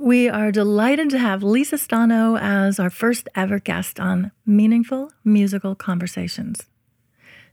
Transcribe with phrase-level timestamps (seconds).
[0.00, 5.74] We are delighted to have Lisa Stano as our first ever guest on Meaningful Musical
[5.74, 6.68] Conversations.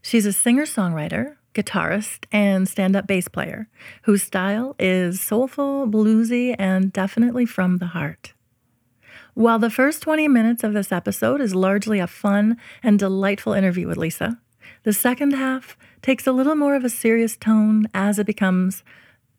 [0.00, 3.68] She's a singer songwriter, guitarist, and stand up bass player
[4.02, 8.32] whose style is soulful, bluesy, and definitely from the heart.
[9.34, 13.88] While the first 20 minutes of this episode is largely a fun and delightful interview
[13.88, 14.38] with Lisa,
[14.84, 18.84] the second half takes a little more of a serious tone as it becomes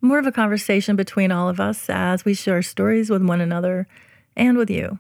[0.02, 3.88] more of a conversation between all of us as we share stories with one another
[4.36, 5.00] and with you.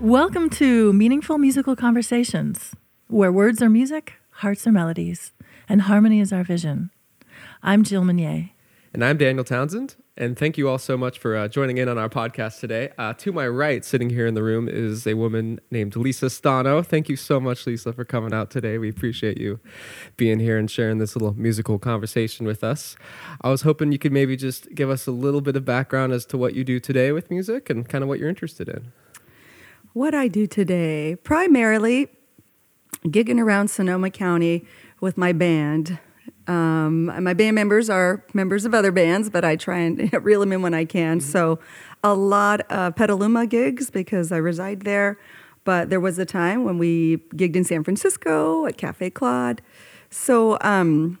[0.00, 2.74] Welcome to Meaningful Musical Conversations,
[3.08, 5.32] where words are music, hearts are melodies,
[5.68, 6.90] and harmony is our vision.
[7.62, 8.50] I'm Jill Meunier.
[8.92, 9.96] And I'm Daniel Townsend.
[10.14, 12.90] And thank you all so much for uh, joining in on our podcast today.
[12.98, 16.84] Uh, to my right, sitting here in the room, is a woman named Lisa Stano.
[16.84, 18.76] Thank you so much, Lisa, for coming out today.
[18.76, 19.58] We appreciate you
[20.18, 22.94] being here and sharing this little musical conversation with us.
[23.40, 26.26] I was hoping you could maybe just give us a little bit of background as
[26.26, 28.92] to what you do today with music and kind of what you're interested in.
[29.94, 32.08] What I do today, primarily
[33.06, 34.66] gigging around Sonoma County
[35.00, 35.98] with my band.
[36.46, 40.52] Um, my band members are members of other bands, but I try and reel them
[40.52, 41.18] in when I can.
[41.18, 41.30] Mm-hmm.
[41.30, 41.58] So,
[42.04, 45.18] a lot of Petaluma gigs because I reside there.
[45.64, 49.62] But there was a time when we gigged in San Francisco at Cafe Claude.
[50.10, 51.18] So, um,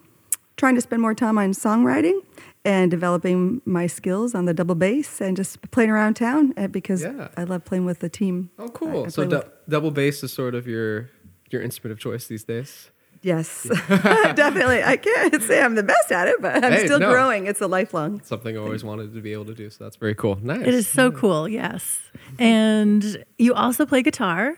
[0.56, 2.20] trying to spend more time on songwriting
[2.64, 7.02] and developing my skills on the double bass and just playing around town eh, because
[7.02, 7.28] yeah.
[7.36, 8.50] I love playing with the team.
[8.58, 9.10] Oh, cool!
[9.10, 11.10] So, du- double bass is sort of your
[11.50, 12.91] your instrument of choice these days.
[13.22, 14.82] Yes, definitely.
[14.82, 17.10] I can't say I'm the best at it, but I'm hey, still no.
[17.10, 17.46] growing.
[17.46, 19.70] It's a lifelong something I always wanted to be able to do.
[19.70, 20.38] So that's very cool.
[20.42, 20.66] Nice.
[20.66, 21.48] It is so cool.
[21.48, 22.00] Yes,
[22.40, 24.56] and you also play guitar,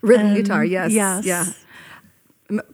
[0.00, 0.64] rhythm guitar.
[0.64, 0.92] Yes.
[0.92, 1.26] Yes.
[1.26, 1.46] Yeah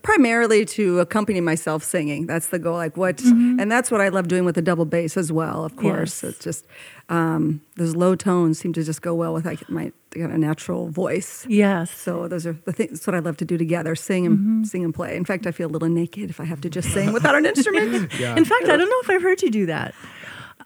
[0.03, 2.27] primarily to accompany myself singing.
[2.27, 2.75] That's the goal.
[2.75, 3.58] Like what, mm-hmm.
[3.58, 5.64] and that's what I love doing with the double bass as well.
[5.64, 6.33] Of course, yes.
[6.33, 6.67] it's just
[7.08, 10.89] um, those low tones seem to just go well with like my kind of natural
[10.90, 11.45] voice.
[11.48, 11.90] Yes.
[11.90, 12.90] So those are the things.
[12.92, 14.64] That's what I love to do together: sing and mm-hmm.
[14.64, 15.17] sing and play.
[15.17, 17.45] In fact, I feel a little naked if I have to just sing without an
[17.45, 18.12] instrument.
[18.18, 18.36] yeah.
[18.36, 19.95] In fact, I don't know if I've heard you do that.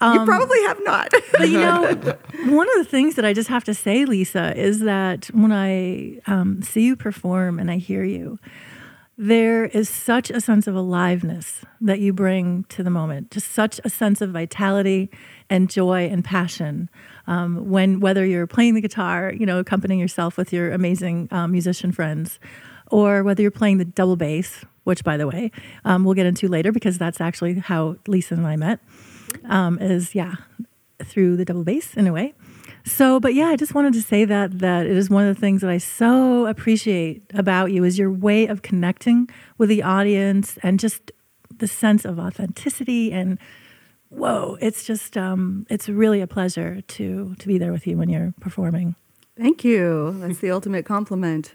[0.00, 1.12] Um, you probably have not.
[1.32, 1.82] but you know,
[2.46, 6.20] one of the things that I just have to say, Lisa, is that when I
[6.26, 8.38] um, see you perform and I hear you,
[9.20, 13.80] there is such a sense of aliveness that you bring to the moment, just such
[13.84, 15.10] a sense of vitality
[15.50, 16.88] and joy and passion.
[17.26, 21.50] Um, when whether you're playing the guitar, you know, accompanying yourself with your amazing um,
[21.50, 22.38] musician friends,
[22.92, 25.50] or whether you're playing the double bass, which, by the way,
[25.84, 28.78] um, we'll get into later because that's actually how Lisa and I met.
[29.46, 30.36] Um, is yeah,
[31.02, 32.34] through the double bass in a way.
[32.88, 35.40] So, but yeah, I just wanted to say that that it is one of the
[35.40, 39.28] things that I so appreciate about you is your way of connecting
[39.58, 41.12] with the audience and just
[41.58, 43.38] the sense of authenticity and
[44.08, 48.08] whoa, it's just um, it's really a pleasure to to be there with you when
[48.08, 48.96] you're performing.
[49.38, 50.16] Thank you.
[50.18, 51.52] That's the ultimate compliment.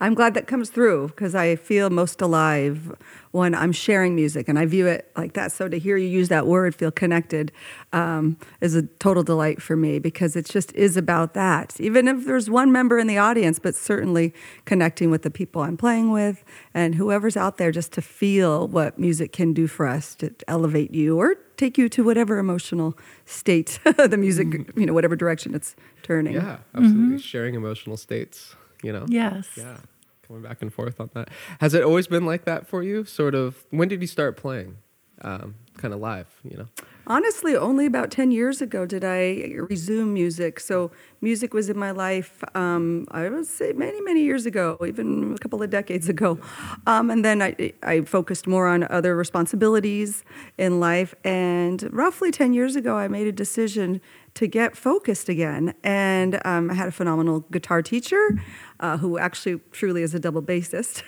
[0.00, 2.94] I'm glad that comes through because I feel most alive
[3.32, 5.50] when I'm sharing music, and I view it like that.
[5.50, 7.50] So to hear you use that word, feel connected,
[7.92, 11.80] um, is a total delight for me because it just is about that.
[11.80, 14.32] Even if there's one member in the audience, but certainly
[14.64, 18.96] connecting with the people I'm playing with and whoever's out there, just to feel what
[18.96, 23.80] music can do for us to elevate you or take you to whatever emotional state
[23.96, 24.78] the music, mm-hmm.
[24.78, 26.34] you know, whatever direction it's turning.
[26.34, 27.16] Yeah, absolutely.
[27.16, 27.16] Mm-hmm.
[27.18, 29.06] Sharing emotional states, you know?
[29.08, 29.48] Yes.
[29.56, 29.78] Yeah.
[30.26, 31.28] Coming back and forth on that.
[31.60, 33.04] Has it always been like that for you?
[33.04, 34.76] Sort of, when did you start playing?
[35.22, 36.66] Um, kind of live, you know?
[37.06, 40.58] Honestly, only about 10 years ago did I resume music.
[40.58, 45.34] So, music was in my life, um, I would say many, many years ago, even
[45.34, 46.38] a couple of decades ago.
[46.86, 50.24] Um, and then I, I focused more on other responsibilities
[50.58, 51.14] in life.
[51.24, 54.00] And roughly 10 years ago, I made a decision
[54.34, 55.74] to get focused again.
[55.82, 58.40] And um, I had a phenomenal guitar teacher
[58.80, 61.02] uh, who actually truly is a double bassist,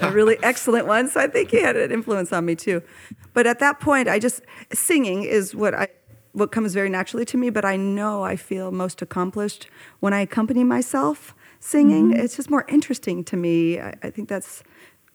[0.00, 1.08] a really excellent one.
[1.08, 2.82] So I think he had an influence on me too.
[3.34, 4.42] But at that point, I just
[4.72, 5.88] singing is what I
[6.32, 7.50] what comes very naturally to me.
[7.50, 9.68] But I know I feel most accomplished
[9.98, 12.10] when I accompany myself singing.
[12.10, 12.20] Mm-hmm.
[12.20, 13.78] It's just more interesting to me.
[13.78, 14.62] I, I think that's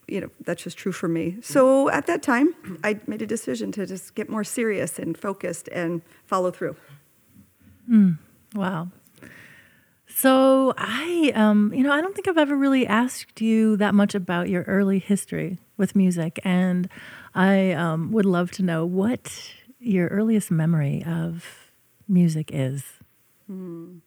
[0.07, 2.53] you know that's just true for me so at that time
[2.83, 6.75] i made a decision to just get more serious and focused and follow through
[7.89, 8.17] Mm,
[8.53, 8.89] wow.
[10.07, 14.15] So I, um, you know, I don't think I've ever really asked you that much
[14.15, 16.87] about your early history with music, and
[17.33, 21.69] I um, would love to know what your earliest memory of
[22.07, 22.83] music is.
[23.47, 23.97] Hmm.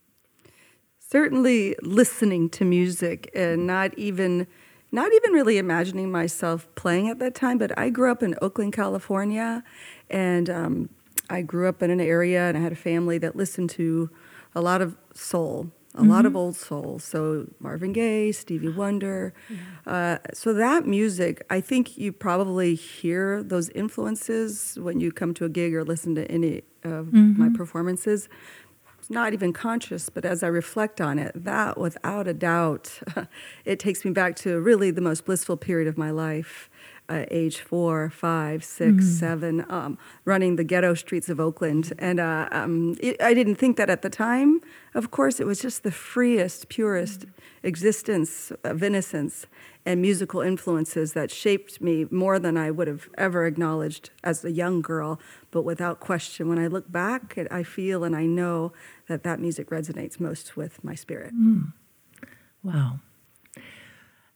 [0.99, 4.47] Certainly, listening to music and not even
[4.91, 8.73] not even really imagining myself playing at that time, but I grew up in Oakland,
[8.73, 9.63] California,
[10.09, 10.89] and um,
[11.31, 14.11] I grew up in an area and I had a family that listened to
[14.55, 16.99] a lot of soul, a lot of old soul.
[16.99, 19.35] So Marvin Gaye, Stevie Wonder.
[19.87, 25.45] Uh, so that music, I think you probably hear those influences when you come to
[25.45, 28.29] a gig or listen to any of my performances.
[28.99, 33.01] It's not even conscious, but as I reflect on it, that without a doubt,
[33.65, 36.69] it takes me back to really the most blissful period of my life.
[37.11, 39.97] Uh, age four, five, six, seven, um,
[40.27, 41.95] running the ghetto streets of Oakland.
[41.99, 44.61] And uh, um, it, I didn't think that at the time.
[44.95, 47.25] Of course, it was just the freest, purest
[47.63, 49.47] existence of innocence
[49.87, 54.53] and musical influences that shaped me more than I would have ever acknowledged as a
[54.53, 55.19] young girl.
[55.51, 58.75] But without question, when I look back, it, I feel and I know
[59.07, 61.33] that that music resonates most with my spirit.
[62.63, 63.01] Wow.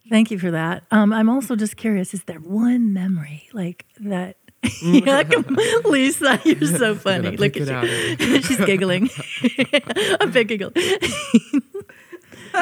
[0.09, 0.85] Thank you for that.
[0.91, 4.37] Um, I'm also just curious: is there one memory like that?
[4.83, 5.23] yeah,
[5.85, 7.37] Lisa, you're so funny.
[7.37, 7.67] Look at
[8.21, 8.41] you.
[8.43, 9.11] She's giggling.
[10.21, 10.73] a big giggle.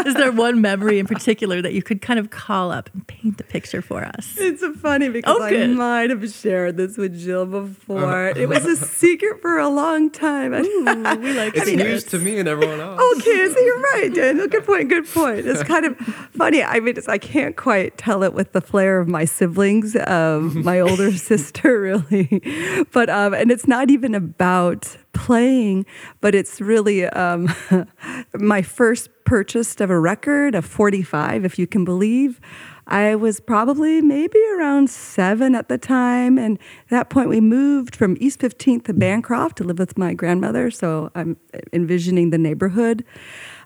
[0.06, 3.38] Is there one memory in particular that you could kind of call up and paint
[3.38, 4.34] the picture for us?
[4.36, 8.28] It's so funny because Oh, I might have shared this with Jill before.
[8.28, 10.52] it was a secret for a long time.
[10.52, 13.00] we like It's mean, news to me and everyone else.
[13.18, 14.48] Okay, so you're right, Daniel.
[14.48, 14.88] Good point.
[14.88, 15.46] Good point.
[15.46, 16.62] It's kind of funny.
[16.62, 20.54] I mean, it's, I can't quite tell it with the flair of my siblings, of
[20.54, 22.84] my older sister, really.
[22.92, 25.86] But um, and it's not even about playing,
[26.20, 27.52] but it's really um,
[28.34, 32.40] my first purchase of a record, a 45, if you can believe.
[32.86, 36.38] I was probably maybe around seven at the time.
[36.38, 40.12] And at that point, we moved from East 15th to Bancroft to live with my
[40.12, 40.70] grandmother.
[40.72, 41.36] So I'm
[41.72, 43.04] envisioning the neighborhood.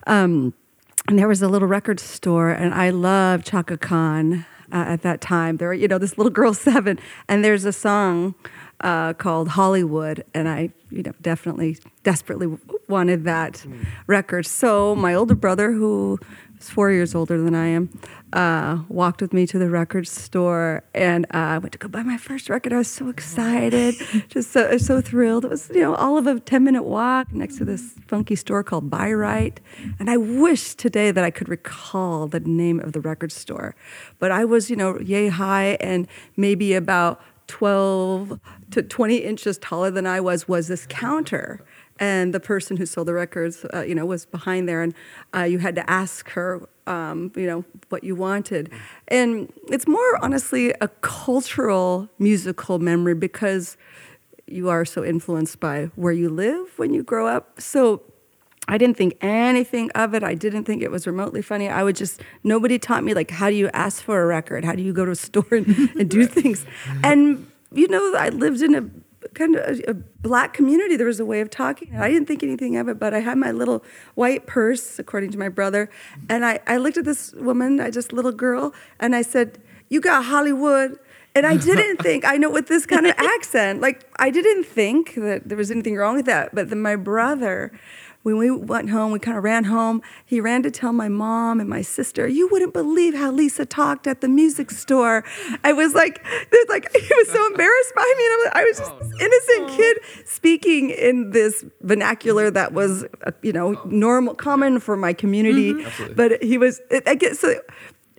[0.06, 0.52] Um,
[1.08, 5.20] and there was a little record store, and I loved Chaka Khan uh, at that
[5.20, 5.58] time.
[5.58, 6.98] There, you know, this little girl seven,
[7.28, 8.34] and there's a song
[8.80, 13.64] uh, called Hollywood, and I, you know, definitely, desperately wanted that
[14.06, 14.46] record.
[14.46, 16.18] So my older brother, who
[16.60, 17.88] is four years older than I am,
[18.32, 22.02] uh, walked with me to the record store, and uh, I went to go buy
[22.02, 22.72] my first record.
[22.72, 23.94] I was so excited,
[24.28, 25.44] just so so thrilled.
[25.44, 28.62] It was, you know, all of a ten minute walk next to this funky store
[28.62, 29.60] called Buy Right,
[29.98, 33.76] and I wish today that I could recall the name of the record store,
[34.18, 39.90] but I was, you know, yay high and maybe about 12 to 20 inches taller
[39.90, 41.64] than I was was this counter.
[42.00, 44.94] And the person who sold the records, uh, you know, was behind there, and
[45.34, 48.72] uh, you had to ask her, um, you know, what you wanted.
[49.06, 53.76] And it's more honestly a cultural musical memory because
[54.46, 57.60] you are so influenced by where you live when you grow up.
[57.60, 58.02] So
[58.66, 60.22] I didn't think anything of it.
[60.22, 61.68] I didn't think it was remotely funny.
[61.68, 64.64] I would just, nobody taught me, like, how do you ask for a record?
[64.64, 65.66] How do you go to a store and,
[65.98, 66.64] and do things?
[67.02, 68.88] And, you know, I lived in a
[69.34, 70.96] kind of a, a black community.
[70.96, 71.96] There was a way of talking.
[71.96, 73.84] I didn't think anything of it, but I had my little
[74.14, 75.90] white purse, according to my brother.
[76.28, 79.58] And I, I looked at this woman, I just little girl, and I said,
[79.88, 80.98] You got Hollywood.
[81.36, 85.14] And I didn't think, I know with this kind of accent, like I didn't think
[85.16, 86.54] that there was anything wrong with that.
[86.54, 87.72] But then my brother,
[88.24, 90.02] when we went home, we kind of ran home.
[90.24, 94.06] He ran to tell my mom and my sister, "You wouldn't believe how Lisa talked
[94.06, 95.24] at the music store."
[95.62, 98.64] I was like, there's like he was so embarrassed by me, and I'm like- I
[98.64, 104.34] was just this innocent kid speaking in this vernacular that was, uh, you know, normal,
[104.34, 105.70] common for my community.
[105.84, 106.14] Absolutely.
[106.14, 107.54] But he was, it, I guess so.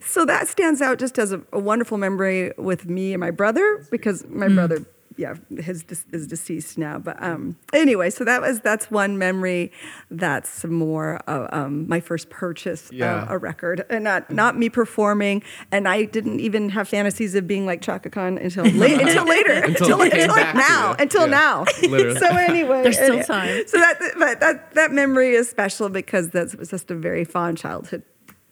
[0.02, 3.84] So that stands out just as a, a wonderful memory with me and my brother
[3.90, 4.86] because my brother,
[5.18, 7.00] yeah, his is deceased now.
[7.00, 9.72] But um, anyway, so that was that's one memory.
[10.12, 13.24] That's more uh, um, my first purchase Yeah.
[13.24, 15.44] of a record, and not not me performing.
[15.72, 19.54] And I didn't even have fantasies of being like Chaka Khan until late, until later,
[19.64, 21.66] Until it came until like now, until Yeah, now.
[21.90, 22.20] literally.
[22.20, 23.68] so anyway, There's still time.
[23.68, 27.58] So that but that that memory is special because that was just a very fond
[27.58, 28.04] childhood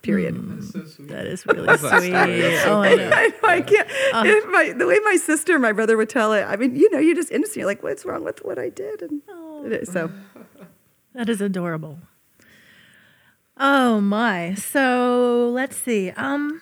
[0.04, 0.36] period.
[1.10, 2.12] That is really That's that sweet.
[2.12, 3.10] That's so Oh, I know.
[3.12, 3.88] I know I can't.
[4.14, 4.24] Uh.
[4.28, 6.44] if my, the way my sister, my brother would tell it.
[6.44, 7.58] I mean, you know, you're just innocent.
[7.58, 9.02] You're like, what's wrong with what I did?
[9.02, 9.80] And Oh.
[9.84, 10.12] so
[11.16, 12.00] That is adorable.
[13.58, 14.54] Oh my.
[14.56, 16.12] So let's see.
[16.12, 16.62] Um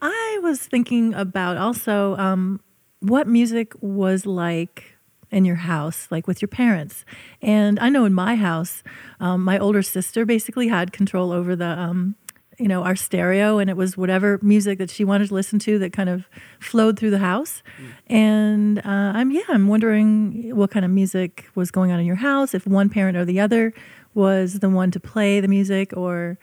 [0.00, 2.60] I was thinking about also um
[3.00, 4.93] what music was like
[5.34, 7.04] in your house, like with your parents.
[7.42, 8.82] And I know in my house,
[9.20, 12.16] um, my older sister basically had control over the um
[12.58, 15.78] you know, our stereo, and it was whatever music that she wanted to listen to
[15.80, 16.28] that kind of
[16.60, 17.62] flowed through the house.
[18.06, 18.82] And uh,
[19.18, 22.66] I'm, yeah, I'm wondering what kind of music was going on in your house, if
[22.66, 23.72] one parent or the other
[24.14, 26.38] was the one to play the music, or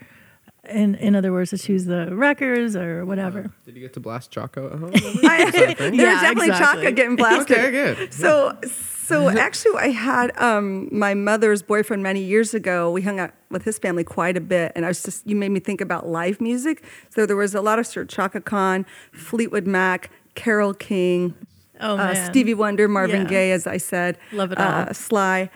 [0.68, 3.50] in in other words, to choose the records or whatever.
[3.64, 4.92] Did you get to blast Chaka at home?
[5.24, 6.82] I, there Yeah, was definitely exactly.
[6.84, 7.58] Chaka getting blasted.
[7.58, 8.14] okay, good.
[8.14, 8.56] So,
[9.04, 12.90] so actually, I had um, my mother's boyfriend many years ago.
[12.92, 15.50] We hung out with his family quite a bit, and I was just you made
[15.50, 16.84] me think about live music.
[17.10, 21.34] So there was a lot of Sir Chaka Khan, Fleetwood Mac, Carole King,
[21.80, 23.28] Oh uh, Stevie Wonder, Marvin Yeah.
[23.28, 24.94] Gaye, as I said, Love it uh, all.
[24.94, 25.50] Sly.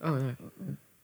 [0.00, 0.32] Oh, yeah.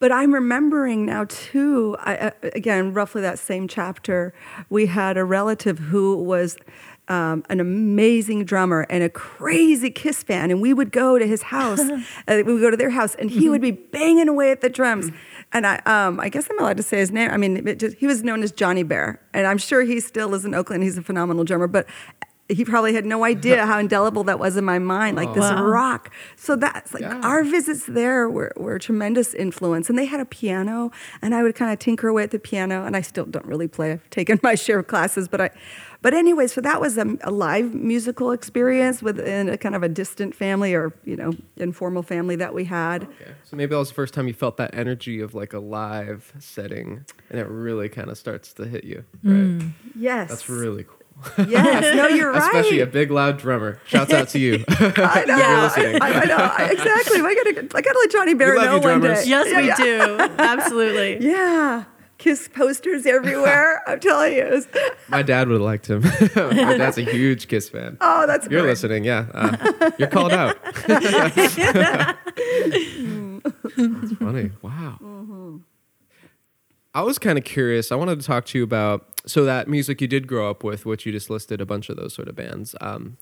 [0.05, 1.97] But I'm remembering now too.
[1.99, 4.35] I, uh, again, roughly that same chapter.
[4.69, 6.59] We had a relative who was
[7.09, 11.45] um, an amazing drummer and a crazy Kiss fan, and we would go to his
[11.45, 11.81] house.
[11.81, 11.97] uh,
[12.29, 15.11] we would go to their house, and he would be banging away at the drums.
[15.55, 17.31] And I, um, I guess I'm allowed to say his name.
[17.31, 20.45] I mean, just, he was known as Johnny Bear, and I'm sure he still is
[20.45, 20.83] in Oakland.
[20.83, 21.87] He's a phenomenal drummer, but.
[22.51, 25.65] He probably had no idea how indelible that was in my mind, like this Wow.
[25.65, 26.13] rock.
[26.37, 27.19] So that's like Yeah.
[27.23, 29.89] our visits there were, were a tremendous influence.
[29.89, 30.91] And they had a piano,
[31.23, 32.85] and I would kind of tinker away at the piano.
[32.85, 33.93] And I still don't really play.
[33.93, 35.51] I've taken my share of classes, but I,
[36.03, 39.89] but anyway, so that was a, a live musical experience within a kind of a
[39.89, 43.05] distant family or you know informal family that we had.
[43.05, 43.33] Okay.
[43.45, 46.31] So maybe that was the first time you felt that energy of like a live
[46.41, 49.05] setting, and it really kind of starts to hit you.
[49.23, 49.35] Right.
[49.35, 49.71] Mm.
[49.97, 50.99] Yes, That's really cool.
[51.49, 51.97] Yes.
[51.97, 52.43] No, you're right.
[52.43, 53.81] Especially a big loud drummer.
[53.87, 54.65] Shouts out to you.
[54.69, 55.37] I know.
[55.37, 56.03] You're listening.
[56.03, 57.21] I, I know I- exactly.
[57.21, 59.25] I gotta, I gotta let Johnny Bear know you, one drummers.
[59.25, 59.31] day.
[59.31, 59.77] yes, Yeah, we yeah.
[59.77, 61.27] do, absolutely.
[61.27, 61.85] Yeah,
[62.19, 63.83] Kiss posters everywhere.
[63.89, 64.45] I'm telling you.
[64.47, 64.69] Was-
[65.09, 66.03] My dad would have liked him.
[66.03, 67.97] My dad's a huge Kiss fan.
[68.01, 68.71] oh, that's You're great.
[68.71, 69.27] listening, yeah.
[69.33, 70.57] Uh, you're called out.
[70.87, 71.07] That's
[74.19, 74.51] funny.
[74.63, 75.61] Wow.
[76.95, 77.91] I was kind of curious.
[77.91, 80.87] I wanted to talk to you about so that music you did grow up with,
[80.87, 82.77] which you just listed a bunch of those sort of bands.
[82.81, 83.17] Um,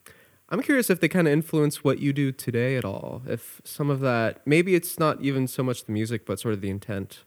[0.51, 3.23] I'm curious if they kind of influence what you do today at all.
[3.27, 6.61] If some of that, maybe it's not even so much the music, but sort of
[6.61, 7.25] the intent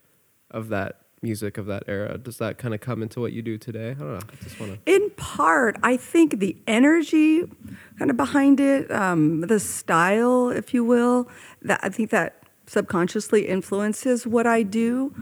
[0.51, 2.19] of that music of that era.
[2.19, 3.91] Does that kind of come into what you do today?
[3.91, 4.19] I don't know.
[4.31, 4.93] I just want to.
[4.93, 7.49] In part, I think the energy
[7.97, 11.27] kind of behind it, um, the style, if you will,
[11.63, 15.15] that I think that subconsciously influences what I do.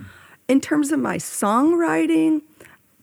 [0.48, 2.42] In terms of my songwriting,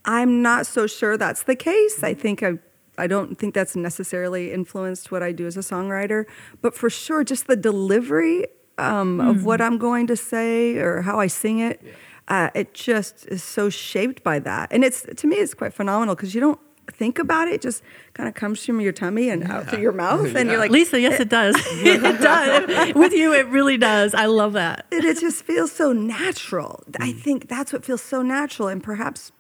[0.05, 2.03] I'm not so sure that's the case.
[2.03, 2.59] I think I,
[2.99, 6.25] I don't think that's necessarily influenced what I do as a songwriter,
[6.61, 8.47] but for sure, just the delivery
[8.79, 11.83] um, of what I'm going to say or how I sing it,
[12.29, 14.73] uh, it just is so shaped by that.
[14.73, 17.83] And it's to me, it's quite phenomenal because you don't think about it; it just
[18.15, 21.01] kind of comes from your tummy and out through your mouth, and you're like, Lisa,
[21.01, 21.53] yes, it eh.
[21.53, 21.57] does.
[21.71, 22.95] it does.
[22.95, 24.15] With you, it really does.
[24.15, 24.87] I love that.
[24.93, 26.83] and it just feels so natural.
[26.99, 27.21] I mm.
[27.21, 29.33] think that's what feels so natural, and perhaps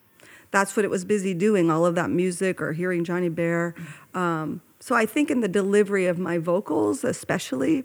[0.50, 3.74] that's what it was busy doing all of that music or hearing Johnny Bear.
[4.14, 4.18] Mm.
[4.18, 7.84] Um, so I think in the delivery of my vocals, especially,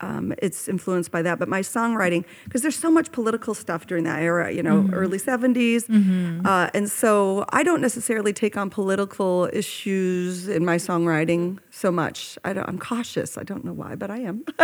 [0.00, 1.38] um, it's influenced by that.
[1.38, 5.18] But my songwriting, because there's so much political stuff during that era, you know, early
[5.18, 5.88] 70s.
[6.46, 12.38] Uh, and so I don't necessarily take on political issues in my songwriting so much.
[12.44, 13.36] I don't, I'm cautious.
[13.36, 14.44] I don't know why, but I am.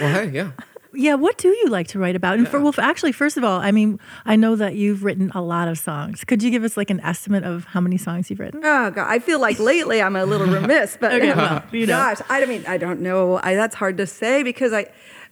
[0.00, 0.50] Well, hey, yeah.
[0.96, 2.38] Yeah, what do you like to write about?
[2.38, 5.42] And for, well, actually, first of all, I mean, I know that you've written a
[5.42, 6.24] lot of songs.
[6.24, 8.60] Could you give us like an estimate of how many songs you've written?
[8.64, 11.92] Oh God, I feel like lately I'm a little remiss, but Okay, well, you know.
[11.96, 13.40] gosh, I mean, I don't know.
[13.42, 14.86] I, that's hard to say because I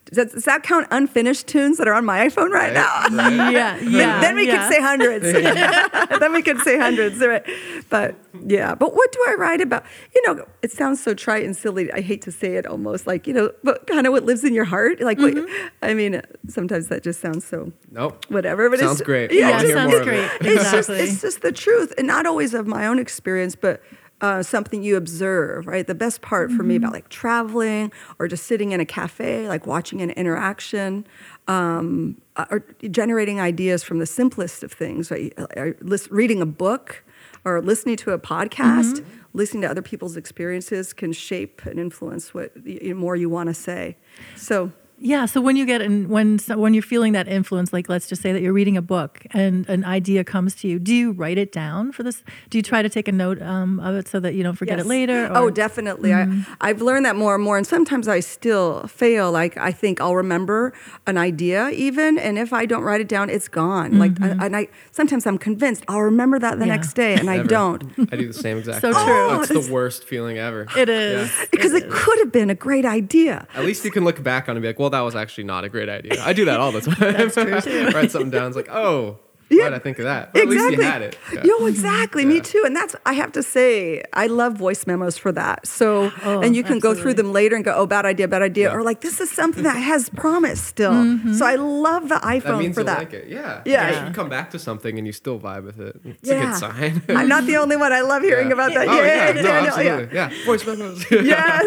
[0.07, 3.17] does, does that count unfinished tunes that are on my iPhone right, Right, now?
[3.17, 3.53] right.
[3.53, 4.21] Yeah, yeah.
[4.21, 4.67] then we yeah.
[4.67, 5.33] could say hundreds.
[6.21, 7.45] then we could say hundreds, right?
[7.89, 8.17] But
[8.47, 9.85] yeah, but what do I write about?
[10.15, 11.91] You know, it sounds so trite and silly.
[11.93, 14.55] I hate to say it, almost like you know, but kind of what lives in
[14.55, 15.01] your heart.
[15.01, 15.69] Like, Mm-hmm.
[15.83, 18.27] I mean, sometimes that just sounds so Nope.
[18.29, 18.69] whatever.
[18.69, 19.31] But Sounds it's, great.
[19.33, 20.19] Yeah, Yeah, wanna sounds great.
[20.25, 20.31] it.
[20.47, 23.81] it's just it's just the truth, and not always of my own experience, but
[24.23, 25.67] uh, something you observe.
[25.67, 29.49] Right, the best part for me about like traveling or just sitting in a cafe,
[29.49, 31.07] like watching an interaction.
[31.49, 35.35] Um, uh, or generating ideas from the simplest of things, right?
[35.57, 37.05] Or lis- reading a book
[37.45, 42.53] or listening to a podcast, listening to other people's experiences can shape and influence what
[42.97, 43.97] more you want to say.
[44.37, 44.73] So
[45.05, 45.27] Yeah.
[45.27, 48.23] So when you get in, when so when you're feeling that influence, like let's just
[48.23, 51.39] say that you're reading a book and an idea comes to you, do you write
[51.39, 52.23] it down for this?
[52.51, 54.79] Do you try to take a note um, of it so that you don't forget
[54.79, 54.87] Yes.
[54.87, 55.29] it later?
[55.33, 56.15] Oh, or- definitely.
[56.15, 56.29] I,
[56.61, 59.33] I've learned that more and more, and sometimes I still fail.
[59.33, 60.73] Like I think I'll remember
[61.09, 63.99] an idea even, and if I don't write it down, it's gone.
[63.99, 66.77] Like, I, and I sometimes I'm convinced I'll remember that the Yeah.
[66.77, 67.83] next day, and I don't
[68.13, 68.93] I do the same exact thing.
[68.93, 69.07] So thing.
[69.07, 69.15] true.
[69.31, 70.69] Oh, it's that's- the worst feeling ever.
[70.77, 71.29] It is.
[71.29, 71.45] Yeah.
[71.51, 73.49] because it could have been a great idea.
[73.55, 75.45] At least you can look back on it and be like, well, that was actually
[75.45, 76.23] not a great idea.
[76.23, 76.97] I do that all the time.
[77.01, 77.89] That's true, too.
[77.89, 78.47] Write something down.
[78.47, 79.19] It's like, oh,
[79.59, 80.33] Why did I think of that?
[80.33, 81.19] But At least you had it.
[81.33, 81.45] Yeah.
[81.45, 82.25] Yo, exactly.
[82.25, 82.63] Me too.
[82.65, 85.67] And that's I have to say, I love voice memos for that.
[85.67, 88.43] So Oh, and you can go through them later and go, oh, bad idea, bad
[88.43, 88.75] idea, Yeah.
[88.77, 90.93] or like this is something that has promise still.
[90.93, 91.33] Mm-hmm.
[91.35, 92.99] So I love the That iPhone means for that.
[92.99, 93.29] like it.
[93.29, 93.63] Yeah.
[93.65, 94.03] Yeah.
[94.03, 96.47] If you come back to something and you still vibe with it, it's a Yeah.
[96.47, 97.03] good sign.
[97.09, 97.93] I'm not the only one.
[97.93, 98.55] I love hearing Yeah.
[98.55, 98.89] about that.
[98.89, 99.29] Oh, yeah.
[99.29, 99.73] Yay, No, Daniel.
[99.75, 100.15] absolutely.
[100.17, 100.31] Yeah.
[100.47, 101.05] Voice memos.
[101.11, 101.67] Yes.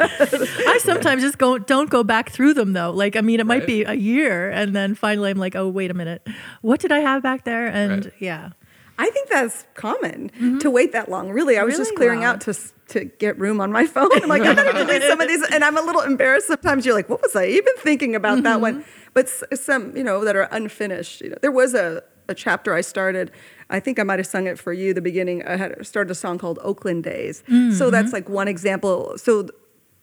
[0.00, 2.90] I sometimes just go don't go back through them though.
[2.90, 3.66] Like I mean, it might Right.
[3.66, 6.26] be a year, and then finally I'm like, oh wait a minute,
[6.60, 7.66] what did I have back there?
[7.66, 8.14] And Right.
[8.20, 8.50] yeah,
[8.98, 10.58] I think that's common mm-hmm.
[10.58, 11.30] to wait that long.
[11.30, 12.54] Really, I was just clearing out to
[12.88, 14.08] to get room on my phone.
[14.22, 16.46] I'm like, I gotta delete some of these, and I'm a little embarrassed.
[16.46, 18.82] Sometimes you're like, what was I even thinking about that one?
[18.82, 19.10] Mm-hmm.
[19.12, 19.28] But
[19.58, 21.20] some, you know, that are unfinished.
[21.20, 23.32] You know, there was a a chapter I started.
[23.70, 24.94] I think I might have sung it for you.
[24.94, 27.42] The beginning, I had started a song called Oakland Days.
[27.48, 27.90] So mm-hmm.
[27.90, 29.18] that's like one example.
[29.18, 29.48] So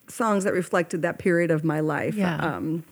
[0.09, 2.15] songs that reflected that period of my life.
[2.15, 2.35] Yeah.
[2.35, 2.83] Um,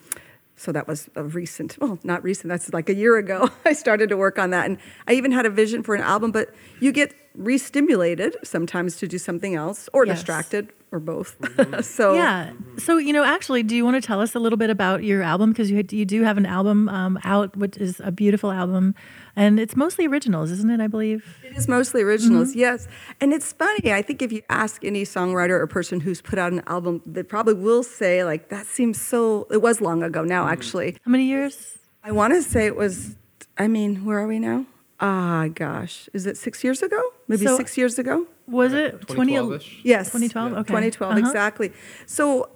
[0.61, 3.49] so that was a recent, well, not recent, that's like a year ago.
[3.65, 4.67] I started to work on that.
[4.67, 4.77] And
[5.07, 9.07] I even had a vision for an album, but you get re stimulated sometimes to
[9.07, 10.17] do something else or Yes.
[10.17, 11.37] distracted or both.
[11.61, 11.81] Mm-hmm.
[11.97, 12.53] so, yeah.
[12.77, 15.21] So you know, actually, do you want to tell us a little bit about your
[15.21, 18.95] album because you you do have an album um, out, which is a beautiful album,
[19.35, 20.79] and it's mostly originals, isn't it?
[20.79, 21.37] I believe.
[21.43, 22.59] it is mostly originals, mm-hmm.
[22.59, 22.87] yes.
[23.19, 26.51] And it's funny, I think if you ask any songwriter or person who's put out
[26.51, 30.43] an album, they probably will say, like, that seems so, it was long ago now,
[30.43, 30.53] mm-hmm.
[30.53, 30.97] actually.
[31.05, 31.77] How many years?
[32.03, 33.15] I want to say it was,
[33.57, 34.65] I mean, where are we now?
[35.01, 36.07] Ah, gosh.
[36.13, 37.01] Is it six years ago?
[37.27, 38.27] Maybe So- six years ago?
[38.47, 39.33] Was it 20?
[39.33, 39.81] 2012-ish?
[39.83, 40.07] Yes.
[40.11, 40.53] 2012?
[40.53, 40.63] Okay.
[40.67, 41.19] 2012, Uh-huh.
[41.27, 41.71] exactly.
[42.05, 42.49] So,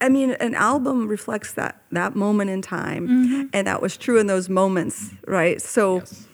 [0.00, 3.42] I mean, an album reflects that that moment in time, Mm-hmm.
[3.54, 5.60] and that was true in those moments, right?
[5.62, 6.26] So, Yes.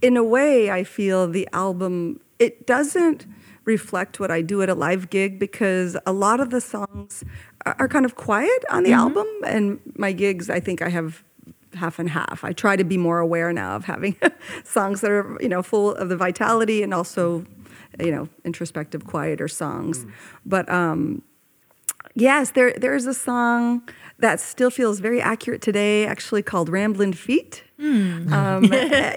[0.00, 3.26] in a way, I feel the album it doesn't
[3.64, 7.22] reflect what I do at a live gig because a lot of the songs
[7.64, 8.98] are, are kind of quiet on the Mm-hmm.
[9.18, 11.22] album, and my gigs, I think I have
[11.74, 12.44] half and half.
[12.44, 14.16] I try to be more aware now of having
[14.64, 17.44] songs that are you know full of the vitality and also
[18.00, 20.06] you know introspective, quieter songs,
[20.46, 20.68] but.
[20.68, 21.22] um
[22.14, 23.88] Yes, there there's a song
[24.18, 29.14] that still feels very accurate today, actually called "Ramblin' Feet." Um, yeah,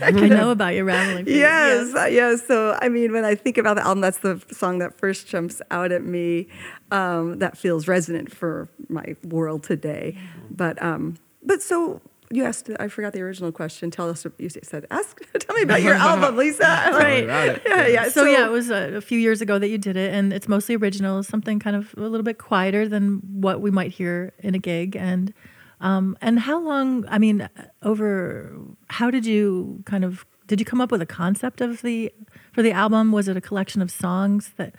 [0.00, 1.26] I know about your rambling.
[1.26, 1.36] feet.
[1.36, 2.46] yes, uh, yes.
[2.46, 5.60] So I mean, when I think about the album, that's the song that first jumps
[5.70, 6.48] out at me.
[6.90, 10.16] Um, that feels resonant for my world today.
[10.50, 11.16] But um,
[11.48, 12.70] but so you asked.
[12.78, 13.90] I forgot the original question.
[13.90, 14.26] Tell us.
[14.38, 15.20] You said ask.
[15.40, 16.62] Tell me about your album, Lisa.
[16.62, 17.24] Right.
[17.24, 17.62] About it.
[17.66, 18.08] Yeah, yeah.
[18.08, 20.46] So, yeah, it was a, a few years ago that you did it, and it's
[20.46, 24.54] mostly original, something kind of a little bit quieter than what we might hear in
[24.54, 24.94] a gig.
[24.94, 25.32] And
[25.80, 27.06] um, and how long?
[27.08, 27.48] I mean,
[27.82, 28.52] over
[28.88, 32.12] how did you kind of did you come up with a concept of the
[32.52, 33.10] for the album?
[33.10, 34.74] Was it a collection of songs that?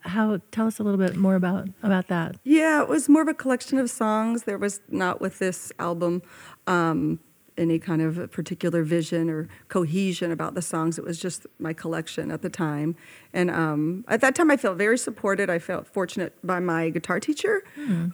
[0.00, 2.36] How tell us a little bit more about about that.
[2.44, 4.44] Yeah, it was more of a collection of songs.
[4.44, 6.22] There was not with this album
[6.66, 7.20] um,
[7.58, 10.98] any kind of a particular vision or cohesion about the songs.
[10.98, 12.96] It was just my collection at the time.
[13.32, 15.50] And um, at that time, I felt very supported.
[15.50, 17.64] I felt fortunate by my guitar teacher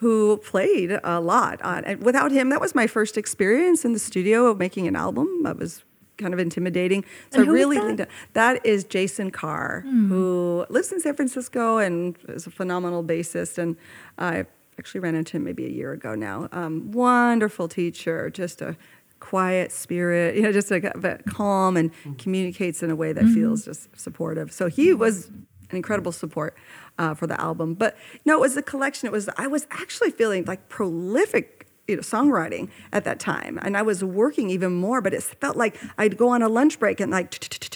[0.00, 1.60] who played a lot.
[1.62, 4.96] On, and without him, that was my first experience in the studio of making an
[4.96, 5.42] album.
[5.46, 5.84] i was
[6.18, 7.02] kind of intimidating.
[7.30, 7.86] So And I who is really that?
[7.86, 8.06] leaned.
[8.34, 13.58] That is Jason Carr, who lives in San Francisco and is a phenomenal bassist.
[13.58, 13.76] And
[14.18, 14.46] I
[14.78, 16.48] actually ran into him maybe a year ago now.
[16.52, 18.76] Um, wonderful teacher, just a
[19.20, 23.64] quiet spirit, you know, just a, a calm and communicates in a way that feels
[23.64, 24.52] just supportive.
[24.52, 25.28] So he was
[25.70, 26.56] an incredible support
[26.98, 27.74] uh, for the album.
[27.74, 29.06] But no, it was a collection.
[29.06, 33.76] It was I was actually feeling like prolific you know, songwriting at that time, and
[33.76, 35.00] I was working even more.
[35.02, 37.32] But it felt like I'd go on a lunch break and like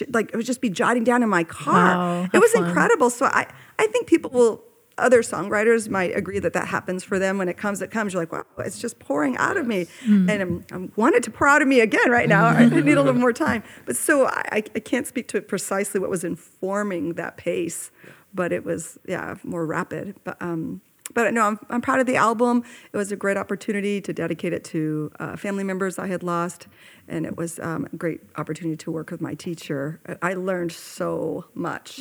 [0.13, 1.95] like it would just be jotting down in my car.
[2.23, 2.65] Wow, it was fun.
[2.65, 3.09] incredible.
[3.09, 3.45] So I
[3.77, 4.63] I think people will.
[4.97, 7.81] Other songwriters might agree that that happens for them when it comes.
[7.81, 8.11] It comes.
[8.11, 10.29] You're like, wow, it's just pouring out of me, Mm.
[10.29, 12.43] and I'm, I'm wanted to pour out of me again right now.
[12.47, 13.63] I need a little more time.
[13.85, 17.91] But so I, I can't speak to precisely what was informing that pace,
[18.33, 20.15] but it was yeah more rapid.
[20.25, 20.81] But um,
[21.13, 22.63] but no, I'm, I'm proud of the album.
[22.91, 26.67] It was a great opportunity to dedicate it to uh, family members I had lost,
[27.07, 29.99] and it was um, a great opportunity to work with my teacher.
[30.21, 31.99] I learned so much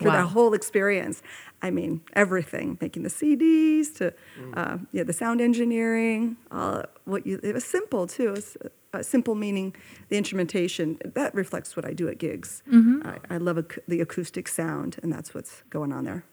[0.00, 0.16] through wow.
[0.16, 1.22] that whole experience.
[1.62, 4.14] I mean, everything, making the CDs to
[4.54, 6.36] uh, yeah, the sound engineering.
[6.50, 8.28] Uh, what you it was simple too.
[8.28, 8.56] It was,
[8.92, 9.72] uh, simple meaning
[10.08, 12.62] the instrumentation that reflects what I do at gigs.
[13.06, 16.24] I, I love ac- the acoustic sound, and that's what's going on there.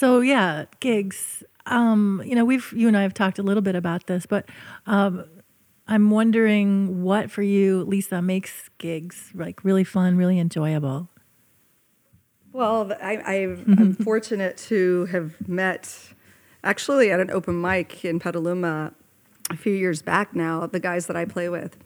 [0.00, 1.44] So yeah, gigs.
[1.66, 4.48] Um, you know, we've you and I have talked a little bit about this, but
[4.86, 5.26] um,
[5.86, 11.10] I'm wondering what for you, Lisa, makes gigs like really fun, really enjoyable.
[12.50, 16.14] Well, I, I've, I'm fortunate to have met,
[16.64, 18.94] actually, at an open mic in Petaluma
[19.50, 21.76] a few years back now, the guys that I play with.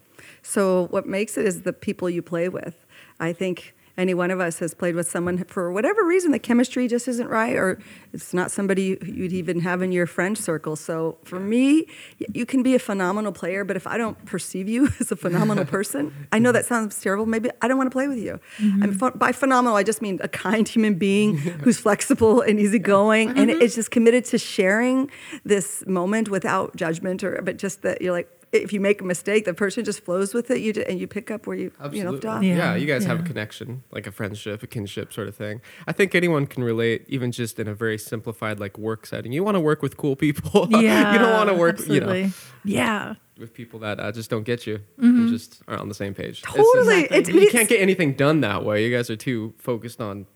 [0.40, 2.87] so what makes it is the people you play with.
[3.18, 6.88] I think any one of us has played with someone for whatever reason the chemistry
[6.88, 7.78] just isn't right or
[8.12, 11.87] it's not somebody you'd even have in your friend circle so for me
[12.33, 15.64] you can be a phenomenal player but if i don't perceive you as a phenomenal
[15.76, 18.83] person i know that sounds terrible maybe i don't want to play with you mm-hmm.
[18.83, 23.30] I mean, by phenomenal i just mean a kind human being who's flexible and easygoing
[23.30, 23.38] mm-hmm.
[23.38, 25.11] and it's just committed to sharing
[25.44, 29.45] this moment without judgment or but just that you're like if you make a mistake,
[29.45, 30.59] the person just flows with it.
[30.59, 31.99] You and you pick up where you Absolutely.
[31.99, 32.43] you left off.
[32.43, 33.09] Yeah, yeah you guys yeah.
[33.09, 35.61] have a connection, like a friendship, a kinship sort of thing.
[35.87, 39.33] I think anyone can relate, even just in a very simplified like work setting.
[39.33, 40.69] You want to work with cool people.
[40.71, 42.21] Yeah, you don't want to work, absolutely.
[42.21, 42.33] you know,
[42.64, 45.29] yeah, with people that uh, just don't get you, mm-hmm.
[45.29, 46.43] just aren't on the same page.
[46.43, 48.85] Totally, it's, it's, you can't get anything done that way.
[48.85, 50.27] You guys are too focused on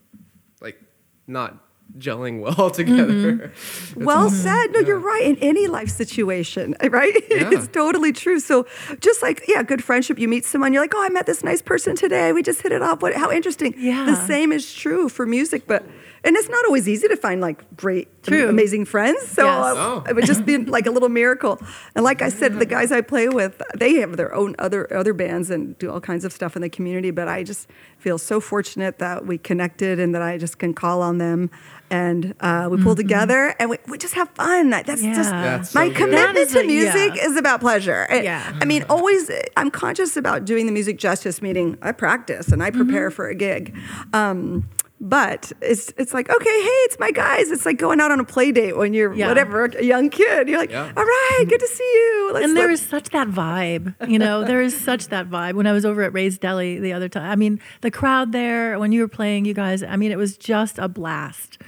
[0.60, 0.80] like
[1.26, 3.52] not gelling well together.
[3.52, 4.04] Mm-hmm.
[4.04, 4.72] Well said.
[4.72, 4.86] No, yeah.
[4.86, 5.22] you're right.
[5.24, 7.14] In any life situation, right?
[7.30, 7.50] Yeah.
[7.52, 8.40] it's totally true.
[8.40, 8.66] So,
[9.00, 10.18] just like yeah, good friendship.
[10.18, 12.32] You meet someone, you're like, oh, I met this nice person today.
[12.32, 13.02] We just hit it off.
[13.02, 13.14] What?
[13.14, 13.74] How interesting.
[13.76, 14.04] Yeah.
[14.06, 15.84] The same is true for music, but
[16.24, 18.48] and it's not always easy to find like great, True.
[18.48, 19.26] amazing friends.
[19.28, 19.64] So yes.
[19.64, 20.04] uh, oh.
[20.08, 21.60] it would just be like a little miracle.
[21.94, 25.14] And like I said, the guys I play with, they have their own other other
[25.14, 27.10] bands and do all kinds of stuff in the community.
[27.10, 31.02] But I just feel so fortunate that we connected and that I just can call
[31.02, 31.50] on them
[31.90, 32.96] and uh, we pull mm-hmm.
[32.96, 34.70] together and we, we just have fun.
[34.70, 35.14] That's yeah.
[35.14, 37.26] just That's my so commitment to music yeah.
[37.26, 38.06] is about pleasure.
[38.10, 38.52] Yeah.
[38.54, 41.40] I, I mean, always I'm conscious about doing the music justice.
[41.40, 43.16] Meaning, I practice and I prepare mm-hmm.
[43.16, 43.76] for a gig.
[44.12, 44.68] Um,
[45.00, 47.50] but it's it's like okay, hey, it's my guys.
[47.50, 49.28] It's like going out on a play date when you're yeah.
[49.28, 50.48] whatever a young kid.
[50.48, 50.92] You're like, yeah.
[50.96, 52.30] all right, good to see you.
[52.34, 54.44] Let's and there is such that vibe, you know.
[54.44, 55.54] there is such that vibe.
[55.54, 58.78] When I was over at Ray's Deli the other time, I mean, the crowd there
[58.78, 59.82] when you were playing, you guys.
[59.82, 61.58] I mean, it was just a blast.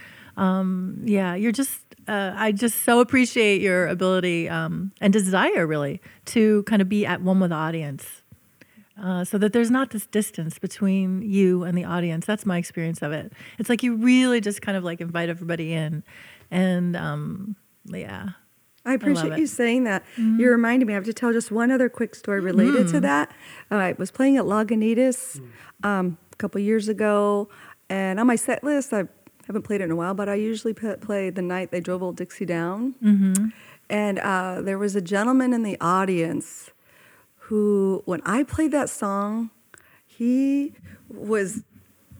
[0.41, 1.81] Um, yeah, you're just.
[2.09, 7.07] Uh, I just so appreciate your ability um, and desire, really, to kind of be
[7.07, 8.23] at one with the audience
[9.01, 12.27] uh, so that there's not this distance between you and the audience.
[12.27, 13.33] That's my experience of it.
[13.59, 16.03] It's like you really just kind of like invite everybody in,
[16.51, 18.31] and um, yeah.
[18.85, 20.05] I appreciate I you saying that.
[20.17, 20.41] Mm-hmm.
[20.41, 20.95] You reminded me.
[20.95, 22.91] I have to tell just one other quick story related mm.
[22.93, 23.31] to that.
[23.71, 25.39] Uh, I was playing at Lagunitas
[25.83, 27.51] um, a couple years ago,
[27.91, 29.05] and on my set list, I
[29.51, 32.15] haven't played it in a while, but I usually play the night they drove Old
[32.17, 32.95] Dixie down.
[33.03, 33.49] Mm-hmm.
[33.89, 36.71] And uh, there was a gentleman in the audience
[37.37, 39.51] who, when I played that song,
[40.07, 40.75] he
[41.09, 41.65] was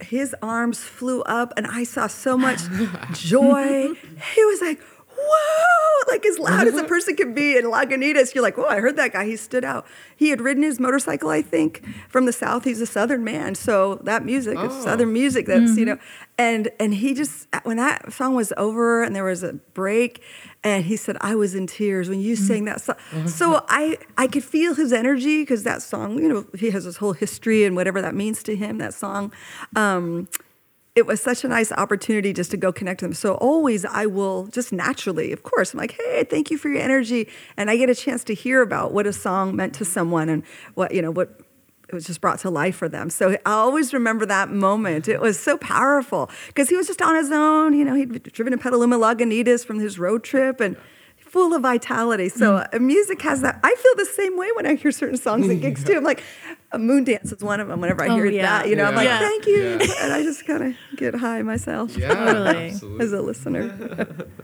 [0.03, 2.63] his arms flew up and I saw so much
[3.13, 3.95] joy.
[4.35, 4.81] he was like,
[5.23, 8.35] whoa, like as loud as a person can be in Lagunitas.
[8.35, 9.27] You're like, whoa, I heard that guy.
[9.27, 9.87] He stood out.
[10.17, 12.65] He had ridden his motorcycle, I think, from the South.
[12.65, 13.55] He's a Southern man.
[13.55, 14.67] So that music oh.
[14.67, 15.47] is Southern music.
[15.47, 15.79] That's, mm-hmm.
[15.79, 15.99] you know,
[16.39, 20.23] and, and he just, when that song was over and there was a break,
[20.63, 22.97] and he said, I was in tears when you sang that song.
[23.13, 23.29] Mm-hmm.
[23.29, 26.99] So I, I could feel his energy because that song, you know, he has his
[26.99, 29.33] whole history and whatever that means to him, that song.
[29.75, 30.29] Um,
[31.01, 33.15] it was such a nice opportunity just to go connect with them.
[33.15, 36.81] So always I will just naturally, of course, I'm like, hey, thank you for your
[36.81, 37.27] energy.
[37.57, 40.45] And I get a chance to hear about what a song meant to someone and
[40.75, 41.41] what, you know, what
[41.89, 43.11] it was just brought to life for them.
[43.11, 45.09] So I always remember that moment.
[45.09, 47.73] It was so powerful because he was just on his own.
[47.73, 50.77] You know, he'd driven to Petaluma Lagunitas from his road trip and
[51.31, 52.29] full of vitality.
[52.29, 52.75] So mm.
[52.75, 53.61] uh, music has that.
[53.63, 55.97] I feel the same way when I hear certain songs at gigs too.
[55.97, 56.23] I'm like,
[56.73, 57.81] a Moondance is one of them.
[57.81, 58.43] Whenever I oh, hear yeah.
[58.43, 58.89] that, you know, yeah.
[58.89, 59.93] I'm like, thank you, yeah.
[60.03, 61.97] and I just kind of get high myself.
[61.97, 63.01] Yeah, totally.
[63.01, 64.27] as a listener.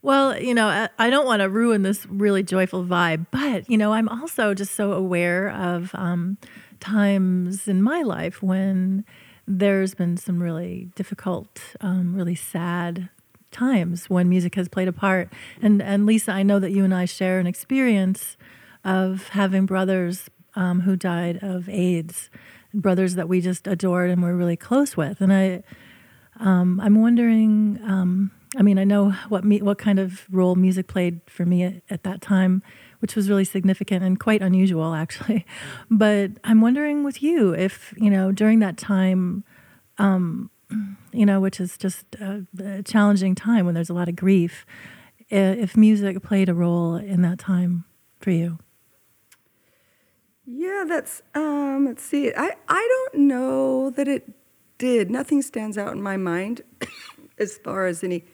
[0.00, 3.92] Well, you know, I don't want to ruin this really joyful vibe, but you know,
[3.92, 6.38] I'm also just so aware of um,
[6.78, 9.04] times in my life when
[9.48, 13.08] there's been some really difficult, um, really sad
[13.50, 15.32] times when music has played a part.
[15.62, 18.36] And and Lisa, I know that you and I share an experience
[18.84, 22.30] of having brothers um, who died of AIDS,
[22.72, 25.20] brothers that we just adored and were really close with.
[25.20, 25.62] And I,
[26.40, 27.80] um, I'm wondering.
[27.84, 31.64] Um, I mean, I know what me, what kind of role music played for me
[31.64, 32.62] at, at that time
[33.00, 35.46] which was really significant and quite unusual, actually.
[35.90, 39.44] But I'm wondering with you if, you know, during that time,
[39.98, 40.50] um,
[41.12, 44.66] you know, which is just a, a, challenging time when there's a lot of grief,
[45.30, 47.84] if music played a role in that time
[48.20, 48.58] for you.
[50.46, 52.32] Yeah, that's, um, let's see.
[52.34, 54.30] I, I don't know that it
[54.78, 55.10] did.
[55.10, 56.62] Nothing stands out in my mind
[57.38, 58.24] as far as any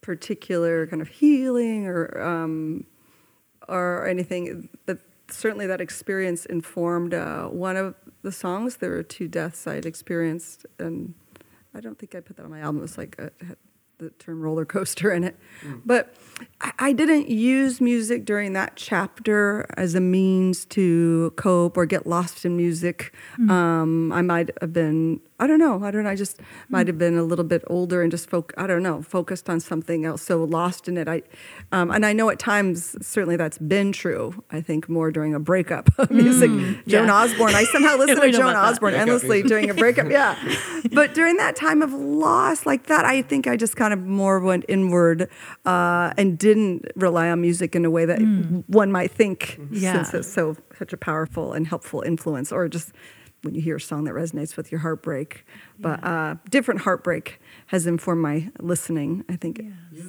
[0.00, 2.86] particular kind of healing or um,
[3.68, 4.68] or anything.
[4.86, 8.76] But certainly that experience informed uh, one of the songs.
[8.76, 11.14] There were two deaths I'd experienced, and
[11.74, 12.82] I don't think I put that on my album.
[12.82, 13.30] It's like a,
[13.98, 15.36] the term roller coaster in it.
[15.84, 16.14] But
[16.60, 22.06] I, I didn't use music during that chapter as a means to cope or get
[22.06, 23.14] lost in music.
[23.50, 26.98] Um, I might have been, I don't know, I don't know, I just might have
[26.98, 30.20] been a little bit older and just, foc- I don't know, focused on something else,
[30.22, 31.08] so lost in it.
[31.08, 31.22] I,
[31.72, 35.40] um, and I know at times, certainly that's been true, I think more during a
[35.40, 36.50] breakup of music.
[36.86, 37.14] Joan yeah.
[37.14, 38.72] Osborne, I somehow listen to Joan about that.
[38.72, 39.48] Osborne Breakup endlessly music.
[39.48, 40.36] during a breakup, yeah.
[40.92, 44.40] But during that time of loss like that, I think I just kind of more
[44.40, 45.28] went inward
[45.64, 48.20] uh, and didn't rely on music in a way that
[48.66, 49.94] one might think, Yeah.
[49.94, 52.92] since it's so such a powerful and helpful influence, or just
[53.42, 55.44] when you hear a song that resonates with your heartbreak.
[55.78, 59.24] But uh, different heartbreak has informed my listening.
[59.28, 59.62] I think.
[59.92, 60.04] Yeah.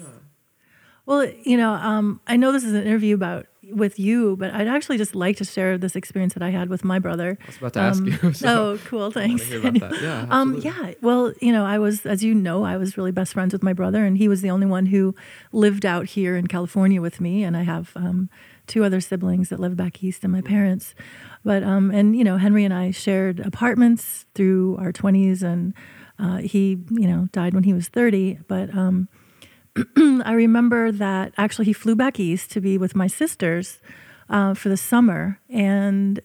[1.06, 4.68] Well, you know, um, I know this is an interview about with you, but I'd
[4.68, 7.38] actually just like to share this experience that I had with my brother.
[7.42, 8.34] I was about to ask you.
[8.42, 9.12] So oh, cool!
[9.12, 9.44] Thanks.
[9.44, 10.02] hear about that.
[10.02, 10.94] Yeah, um, yeah.
[11.02, 13.74] Well, you know, I was, as you know, I was really best friends with my
[13.74, 15.16] brother, and he was the only one who
[15.52, 18.30] lived out here in California with me, and I have um,
[18.68, 20.96] two other siblings that live back east, and my parents.
[21.44, 25.74] But um, and you know, Henry and I shared apartments through our twenties, and
[26.20, 28.40] uh, he, you know, died when he was thirty.
[28.48, 29.08] But um,
[29.98, 33.80] I remember that actually he flew back east to be with my sisters
[34.30, 36.20] uh, for the summer, and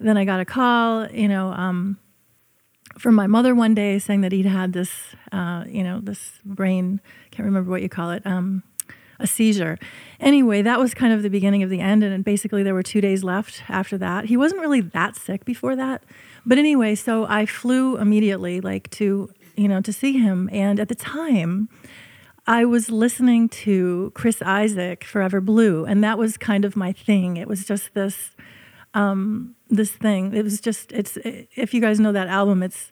[0.00, 1.98] then I got a call, you know, um,
[2.98, 4.90] from my mother one day saying that he'd had this,
[5.30, 7.00] uh, you know, this brain,
[7.30, 8.62] can't remember what you call it, um,
[9.22, 9.78] a seizure.
[10.20, 13.00] Anyway, that was kind of the beginning of the end, and basically there were two
[13.00, 14.26] days left after that.
[14.26, 16.02] He wasn't really that sick before that,
[16.44, 20.88] but anyway, so I flew immediately, like to, you know, to see him, and at
[20.88, 21.68] the time.
[22.44, 27.36] I was listening to Chris Isaak, Forever Blue, and that was kind of my thing.
[27.36, 28.32] It was just this
[28.94, 30.34] um, this thing.
[30.34, 32.90] It was just it's if you guys know that album, it's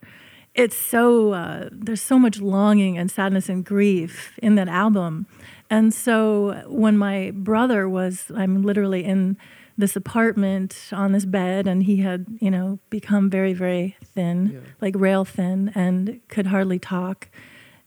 [0.55, 5.27] it's so uh, there's so much longing and sadness and grief in that album,
[5.71, 9.37] and so when my brother was, I'm literally in
[9.79, 14.61] this apartment on this bed, and he had you know become very very thin, Yeah.
[14.81, 17.29] like rail thin, and could hardly talk,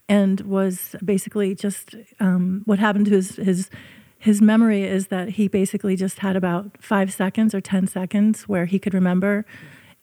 [0.10, 3.70] and was basically just um, what happened to his his
[4.18, 8.66] his memory is that he basically just had about five seconds or 10 seconds where
[8.66, 9.46] he could remember.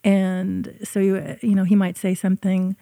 [0.04, 2.76] And so, you, you know, he might say something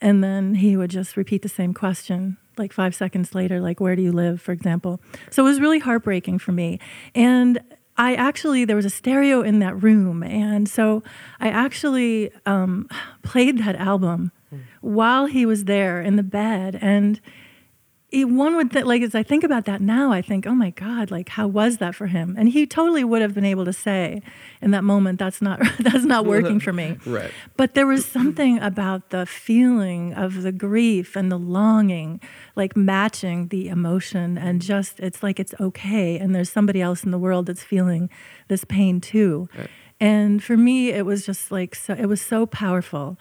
[0.00, 3.96] and then he would just repeat the same question like five seconds later, like, where
[3.96, 5.00] do you live, for example.
[5.30, 6.78] So it was really heartbreaking for me.
[7.14, 7.60] And
[7.96, 10.22] I actually, there was a stereo in that room.
[10.22, 11.02] And so
[11.40, 12.88] I actually um,
[13.22, 14.32] played that album
[14.80, 16.78] while he was there in the bed.
[16.80, 17.20] And
[18.16, 20.70] it, one would think, like, as I think about that now, I think, oh my
[20.70, 22.34] God, like, how was that for him?
[22.38, 24.22] And he totally would have been able to say
[24.62, 26.96] in that moment, that's not, that's not working for me.
[27.04, 27.30] Right.
[27.58, 32.22] But there was something about the feeling of the grief and the longing,
[32.54, 36.18] like matching the emotion, and just, it's like it's okay.
[36.18, 38.08] And there's somebody else in the world that's feeling
[38.48, 39.48] this pain too.
[39.56, 39.68] Right.
[40.00, 43.18] And for me, it was just like, so, it was so powerful.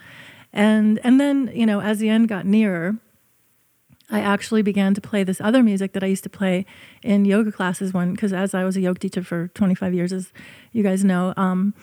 [0.53, 2.95] And, and then, you know, as the end got nearer,
[4.09, 6.65] I actually began to play this other music that I used to play
[7.01, 10.31] in yoga classes when, because as I was a yoga teacher for 25 years, as
[10.71, 11.73] you guys know, um,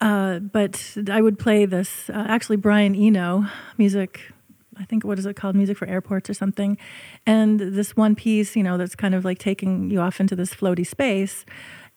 [0.00, 3.46] uh, but I would play this, uh, actually Brian Eno
[3.78, 4.32] music,
[4.78, 5.56] I think, what is it called?
[5.56, 6.76] Music for airports or something.
[7.24, 10.52] And this one piece, you know, that's kind of like taking you off into this
[10.52, 11.46] floaty space.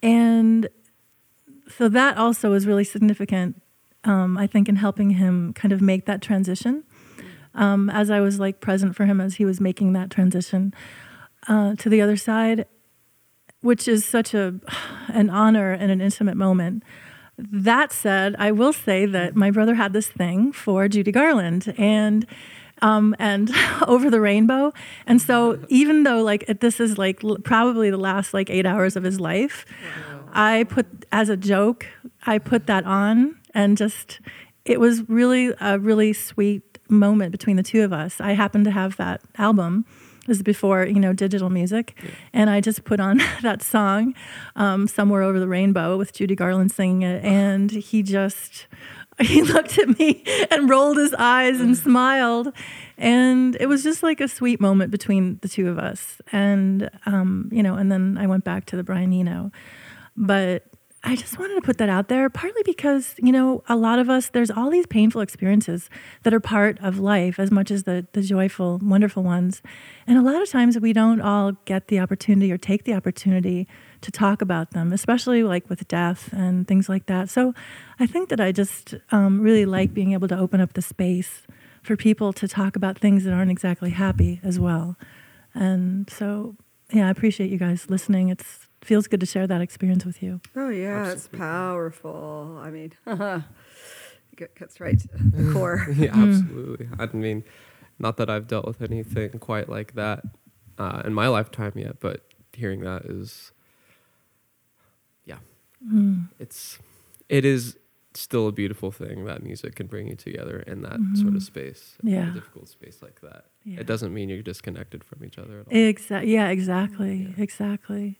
[0.01, 0.69] And
[1.67, 3.61] so that also was really significant,
[4.05, 6.83] um, I think, in helping him kind of make that transition
[7.59, 10.73] um, as I was like present for him as he was making that transition
[11.47, 12.65] uh, to the other side,
[13.61, 14.55] which is such a
[15.09, 16.83] an honor and an intimate moment.
[17.37, 22.25] That said, I will say that my brother had this thing for Judy Garland and
[22.81, 23.51] um, and
[23.87, 24.71] over the rainbow,
[25.05, 28.95] and so even though like this is like l- probably the last like eight hours
[28.95, 29.65] of his life,
[30.31, 31.85] I put as a joke,
[32.25, 34.21] I put that on and just
[34.63, 38.19] it was really a really sweet moment between the two of us.
[38.19, 39.85] I happened to have that album.
[40.27, 41.95] This is before you know digital music,
[42.33, 44.13] and I just put on that song,
[44.55, 48.67] um, "Somewhere Over the Rainbow" with Judy Garland singing it, and he just
[49.21, 52.53] he looked at me and rolled his eyes and smiled,
[52.97, 56.21] and it was just like a sweet moment between the two of us.
[56.31, 59.51] And um, you know, and then I went back to the Brian Eno,
[60.15, 60.68] but
[61.01, 64.09] I just wanted to put that out there, partly because, you know, a lot of
[64.09, 65.89] us, there's all these painful experiences
[66.23, 69.61] that are part of life as much as the, the joyful, wonderful ones.
[70.05, 73.65] And a lot of times we don't all get the opportunity or take the opportunity
[74.01, 77.29] to talk about them, especially like with death and things like that.
[77.29, 77.53] So
[77.97, 81.43] I think that I just um, really like being able to open up the space
[81.81, 84.97] for people to talk about things that aren't exactly happy as well.
[85.53, 86.57] And so,
[86.91, 88.27] yeah, I appreciate you guys listening.
[88.27, 90.41] It's feels good to share that experience with you.
[90.55, 91.13] Oh yeah, Absolutely.
[91.13, 92.59] it's powerful.
[92.63, 92.93] I mean,
[94.37, 95.87] it cuts right to the core.
[95.97, 96.29] yeah, Mm.
[96.29, 96.87] absolutely.
[96.97, 97.43] I mean,
[97.99, 100.23] not that I've dealt with anything quite like that
[100.77, 103.51] uh, in my lifetime yet, but hearing that is,
[105.25, 105.39] yeah,
[105.85, 106.29] Mm.
[106.39, 106.79] it's
[107.27, 107.77] it is
[108.15, 111.95] still a beautiful thing that music can bring you together in that sort of space,
[112.01, 112.15] in Mm-hmm.
[112.17, 112.31] Yeah.
[112.31, 113.45] a difficult space like that.
[113.63, 113.81] Yeah.
[113.81, 115.73] It doesn't mean you're disconnected from each other at all.
[115.73, 118.19] Exa- yeah, exactly, exactly.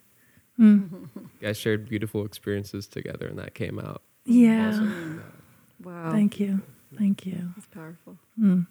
[0.59, 0.89] Mm.
[1.15, 4.01] you guys shared beautiful experiences together, and that came out.
[4.25, 4.67] Yeah.
[4.67, 5.85] also through that.
[5.87, 6.61] Wow, Thank you.
[6.97, 7.53] Thank you.
[7.57, 8.17] It's powerful.
[8.39, 8.67] Mm.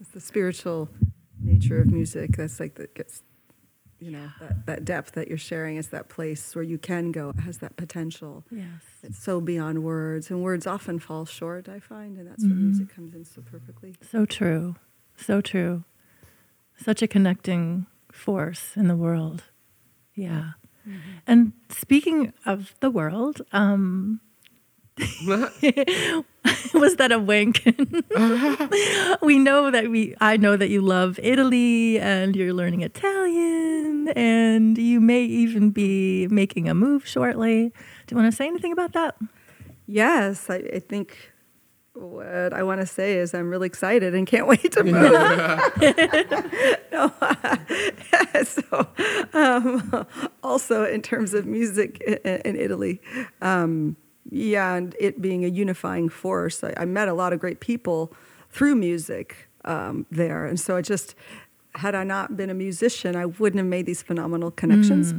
[0.00, 0.88] It's the spiritual
[1.40, 3.22] nature of music that's like that gets,
[4.00, 7.30] you know, that, that depth that you're sharing is that place where you can go.
[7.30, 8.44] It has that potential.
[8.50, 8.66] Yes.
[9.02, 11.68] It's so beyond words, and words often fall short.
[11.68, 12.62] I find, and that's where Mhm.
[12.62, 13.94] music comes in so perfectly.
[14.10, 14.74] So true.
[15.16, 15.84] So true.
[16.76, 19.44] Such a connecting force in the world.
[20.14, 20.52] Yeah.
[21.26, 24.20] And speaking of the world, um,
[26.74, 27.62] was that a wink?
[29.22, 34.78] we know that we I know that you love Italy and you're learning Italian and
[34.78, 37.72] you may even be making a move shortly.
[38.06, 39.16] Do you want to say anything about that?
[39.86, 41.32] Yes, I, I think
[41.94, 44.94] what I want to say is I'm really excited and can't wait to move.
[46.92, 47.12] no,
[48.44, 48.88] so
[49.32, 50.06] um,
[50.42, 53.00] also in terms of music in, in Italy,
[53.40, 53.96] um,
[54.30, 56.64] yeah, and it being a unifying force.
[56.64, 58.12] I, I met a lot of great people
[58.50, 61.14] through music um, there, and so I just
[61.76, 65.12] had I not been a musician, I wouldn't have made these phenomenal connections.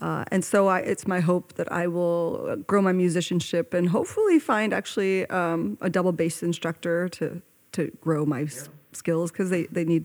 [0.00, 3.88] Uh, and so I, it's my hope that I will uh, grow my musicianship and
[3.88, 9.50] hopefully find actually um, a double bass instructor to to grow my s- skills because
[9.50, 10.04] they, they need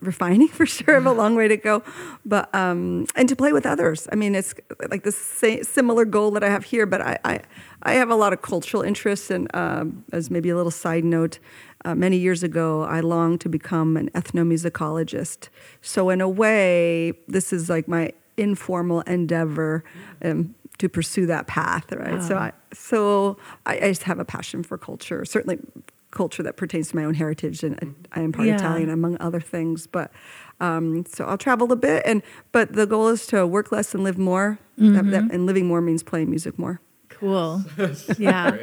[0.00, 0.92] refining for sure.
[0.92, 1.82] I have a long way to go,
[2.24, 4.08] but um, and to play with others.
[4.12, 4.54] I mean, it's
[4.90, 7.40] like the same, similar goal that I have here, but I, I
[7.82, 11.38] I have a lot of cultural interests and um, as maybe a little side note.
[11.86, 15.50] Uh, many years ago, I longed to become an ethnomusicologist.
[15.82, 19.84] So, in a way, this is like my informal endeavor
[20.22, 22.22] um, to pursue that path, right?
[22.22, 25.58] So, I, so I, I just have a passion for culture, certainly
[26.14, 28.56] culture that pertains to my own heritage, and I am part Yeah.
[28.56, 29.86] Italian, among other things.
[29.86, 30.10] But
[30.60, 32.22] um, so I'll travel a bit, and
[32.52, 34.58] but the goal is to work less and live more.
[34.76, 36.80] That, that, and living more means playing music more.
[37.18, 37.64] Cool.
[38.18, 38.56] Yeah.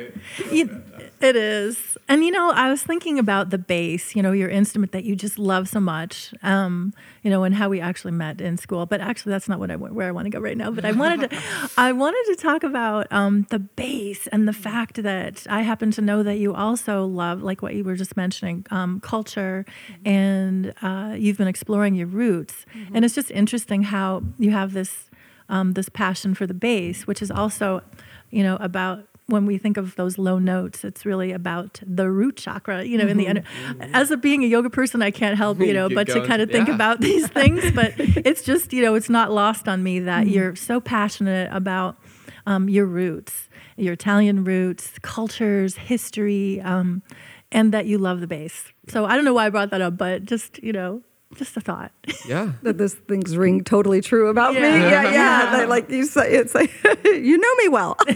[1.22, 1.98] It is.
[2.08, 5.16] And you know, I was thinking about the bass, you know, your instrument that you
[5.16, 8.88] just love so much, um, you know, and how we actually met in school.
[8.88, 10.72] But actually, that's not what I where I want to go right now.
[10.72, 11.42] But I wanted to,
[11.78, 16.02] I wanted to talk about um, the bass and the fact that I happen to
[16.02, 19.64] know that you also love, like what you were just mentioning, um, culture,
[20.04, 22.66] and uh, you've been exploring your roots.
[22.94, 25.12] And it's just interesting how you have this
[25.52, 27.82] um, this passion for the bass, which is also,
[28.32, 32.36] you know, about when we think of those low notes, it's really about the root
[32.36, 33.44] chakra, you know, in the end.
[33.94, 36.50] As a being a yoga person, I can't help, you know, but to kind of
[36.52, 36.76] think Yeah.
[36.76, 37.72] about these things.
[37.72, 41.96] But it's just, you know, it's not lost on me that you're so passionate about
[42.46, 47.02] um, your roots, your Italian roots, cultures, history, um,
[47.54, 48.66] and that you love the bass.
[48.90, 51.04] So I don't know why I brought that up, but just, you know,
[51.36, 51.92] just a thought.
[52.28, 52.54] Yeah.
[52.64, 54.62] that this things ring totally true about me.
[54.62, 54.78] Yeah.
[54.78, 55.12] Yeah, yeah.
[55.12, 55.58] Yeah.
[55.58, 56.72] Like- Like you say, it's like
[57.06, 57.96] you know me well.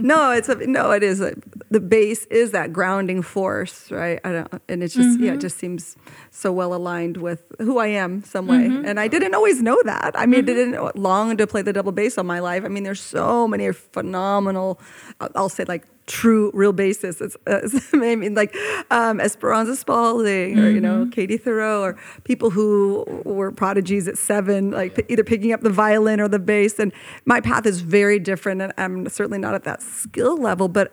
[0.00, 1.20] no, it's a, no, it is.
[1.20, 1.34] A,
[1.70, 4.20] the bass is that grounding force, right?
[4.24, 5.40] I don't, and it's just yeah, it mm-hmm.
[5.40, 5.96] just seems
[6.30, 8.68] so well aligned with who I am some way.
[8.68, 8.84] Mm-hmm.
[8.86, 10.12] And I didn't always know that.
[10.14, 10.72] I mean, I mm-hmm.
[10.72, 12.64] didn't long to play the double bass all my life.
[12.64, 14.80] I mean, there's so many phenomenal.
[15.20, 17.20] I'll I'll say like true real basis.
[17.20, 18.54] It's, it's I mean like
[18.90, 24.70] um, Esperanza Spalding or you know Katie Thiroux or people who were prodigies at seven,
[24.70, 26.78] like p- either picking up the violin or the bass.
[26.78, 26.92] And
[27.24, 30.92] my path is very different, and I'm certainly not at that skill level, but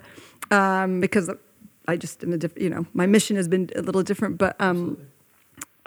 [0.52, 1.30] um, because
[1.88, 4.60] I just in a different, you know, my mission has been a little different, but.
[4.60, 4.98] Um,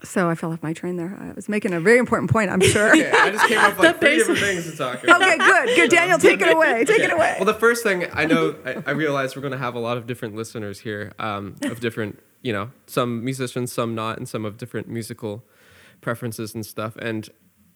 [0.05, 1.17] so I fell off my train there.
[1.19, 2.91] I was making a very important point, I'm sure.
[2.97, 5.23] Okay, I just came up with like three different things to talk about.
[5.23, 5.91] okay, good, good.
[5.91, 6.85] Daniel, take it away.
[6.85, 7.37] Take it away.
[7.39, 9.97] Well, the first thing I know, I, I realize we're going to have a lot
[9.97, 14.45] of different listeners here um, of different, you know, some musicians, some not, and some
[14.45, 15.45] of different musical
[16.01, 16.97] preferences and stuff.
[16.97, 17.29] And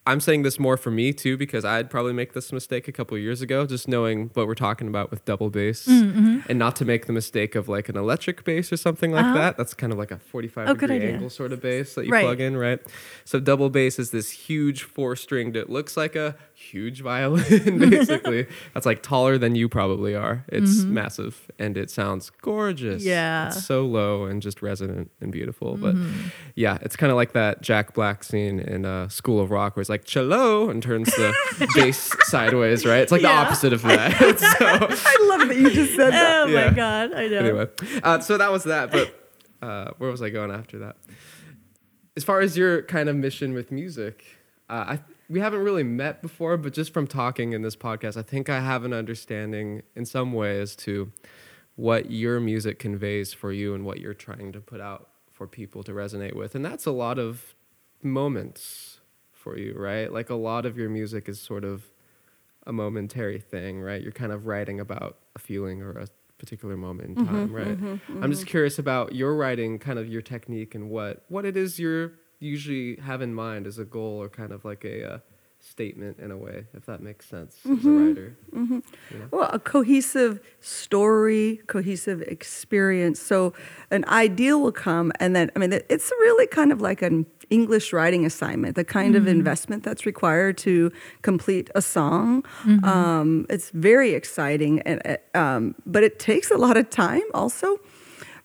[0.07, 3.15] I'm saying this more for me too because I'd probably make this mistake a couple
[3.19, 6.39] years ago, just knowing what we're talking about with double bass, Mm-hmm.
[6.49, 9.33] and not to make the mistake of like an electric bass or something like Uh-huh.
[9.37, 9.57] that.
[9.57, 12.25] That's kind of like a 45 oh, degree angle sort of bass that you Right.
[12.25, 12.79] plug in, right?
[13.25, 15.55] So double bass is this huge four stringed.
[15.55, 18.47] It looks like a huge violin, basically.
[18.73, 20.45] That's like taller than you probably are.
[20.47, 23.01] It's massive and it sounds gorgeous.
[23.03, 23.09] Mm-hmm.
[23.09, 23.47] Yeah.
[23.49, 25.77] It's so low and just resonant and beautiful.
[25.77, 26.29] But Mm-hmm.
[26.55, 29.81] yeah, it's kind of like that Jack Black scene in uh, School of Rock where
[29.81, 31.33] it's like cello and turns the
[31.75, 33.01] bass sideways, right?
[33.01, 34.17] It's like the opposite of that.
[34.39, 36.41] so I love that you just said that.
[36.41, 36.69] Oh Yeah.
[36.71, 37.37] my god, I know.
[37.37, 37.67] anyway,
[38.01, 38.91] uh, so that was that.
[38.91, 39.13] But
[39.61, 40.95] uh, where was I going after that?
[42.17, 44.25] As far as your kind of mission with music,
[44.69, 48.21] uh, I we haven't really met before, but just from talking in this podcast, I
[48.21, 51.11] think I have an understanding in some way as to
[51.75, 55.83] what your music conveys for you and what you're trying to put out for people
[55.83, 57.55] to resonate with, and that's a lot of
[58.03, 58.90] moments
[59.41, 60.11] for you, right?
[60.11, 61.83] Like a lot of your music is sort of
[62.67, 64.01] a momentary thing, right?
[64.01, 67.79] You're kind of writing about a feeling or a particular moment in mm-hmm, time, right?
[67.81, 68.51] Mm-hmm, I'm just mm-hmm.
[68.51, 72.95] curious about your writing, kind of your technique and what what it is you're usually
[72.97, 75.17] have in mind as a goal or kind of like a uh,
[75.59, 78.35] statement in a way, if that makes sense as a writer.
[79.31, 83.19] Well, a cohesive story, cohesive experience.
[83.19, 83.53] So
[83.89, 87.91] an idea will come, and then, I mean, it's really kind of like an English
[87.93, 90.91] writing assignment, the kind of investment that's required to
[91.21, 92.43] complete a song.
[92.83, 97.77] Um, it's very exciting, and, uh, um, but it takes a lot of time also.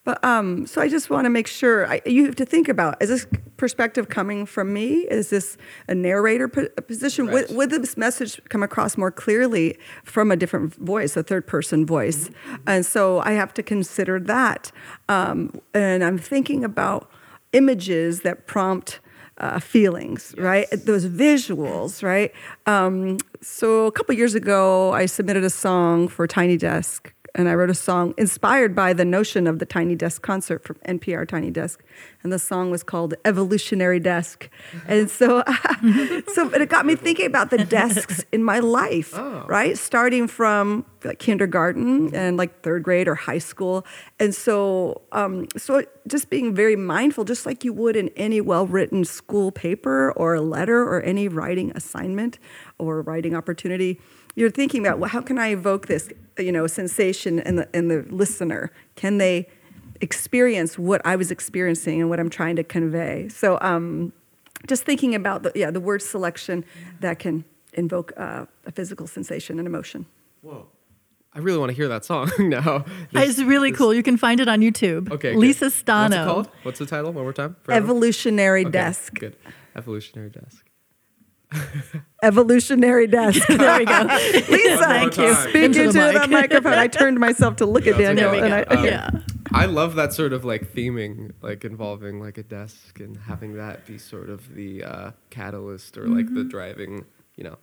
[0.07, 3.03] But um, so I just want to make sure I, you have to think about:
[3.03, 3.27] is this
[3.57, 4.99] perspective coming from me?
[5.11, 7.27] Is this a narrator po- position?
[7.27, 7.49] Right.
[7.49, 11.85] Would, would this message come across more clearly from a different voice, a third person
[11.85, 12.31] voice?
[12.69, 14.71] And so I have to consider that.
[15.09, 17.11] Um, and I'm thinking about
[17.53, 19.01] images that prompt.
[19.39, 20.67] Uh, feelings, right?
[20.71, 22.33] Those visuals, right?
[22.65, 27.55] Um, so a couple years ago, I submitted a song for Tiny Desk and I
[27.55, 31.51] wrote a song inspired by the notion of the Tiny Desk concert from NPR Tiny
[31.51, 31.83] Desk,
[32.23, 34.49] and the song was called "Evolutionary Desk,"
[34.89, 35.45] and so,
[36.35, 39.45] so but it got me thinking about the desks in my life, Oh.
[39.49, 39.77] right?
[39.79, 43.87] Starting from like kindergarten and like third grade or high school,
[44.19, 49.05] and so, um, so just being very mindful, just like you would in any well-written
[49.05, 52.39] school paper or a letter or any writing assignment
[52.79, 54.01] or writing opportunity
[54.37, 56.09] you're thinking about well, how can I evoke this,
[56.39, 58.71] you know, sensation in the in the listener?
[58.95, 59.49] Can they
[60.01, 63.29] experience what I was experiencing and what I'm trying to convey?
[63.29, 64.13] So, um,
[64.67, 66.65] just thinking about the yeah the word selection
[67.01, 70.07] that can invoke uh, a physical sensation and emotion.
[70.43, 70.69] Whoa.
[71.35, 72.87] I really want to hear that song now.
[73.13, 73.93] it's really cool.
[73.93, 75.11] You can find it on YouTube.
[75.13, 75.33] Okay.
[75.33, 75.39] good.
[75.39, 76.25] Lisa What's it Stano.
[76.25, 76.49] called?
[76.63, 77.13] What's the title?
[77.13, 77.57] One more time.
[77.63, 77.73] for?
[77.73, 79.15] Evolutionary Okay, desk.
[79.19, 79.37] Good.
[79.75, 80.65] Evolutionary desk.
[82.23, 83.47] Evolutionary desk.
[83.49, 84.03] There we go.
[84.51, 85.35] Lisa, Thank you.
[85.35, 86.75] Speak Into into, the the, microphone.
[86.75, 88.19] I turned myself to look at That's.
[88.21, 88.53] Daniel, and.
[88.55, 89.11] I, yeah.
[89.53, 93.87] I love that sort of like theming, like involving like a desk and having that
[93.87, 96.49] be sort of the uh, catalyst or like the Mm-hmm.
[96.49, 97.05] driving,
[97.37, 97.57] you know.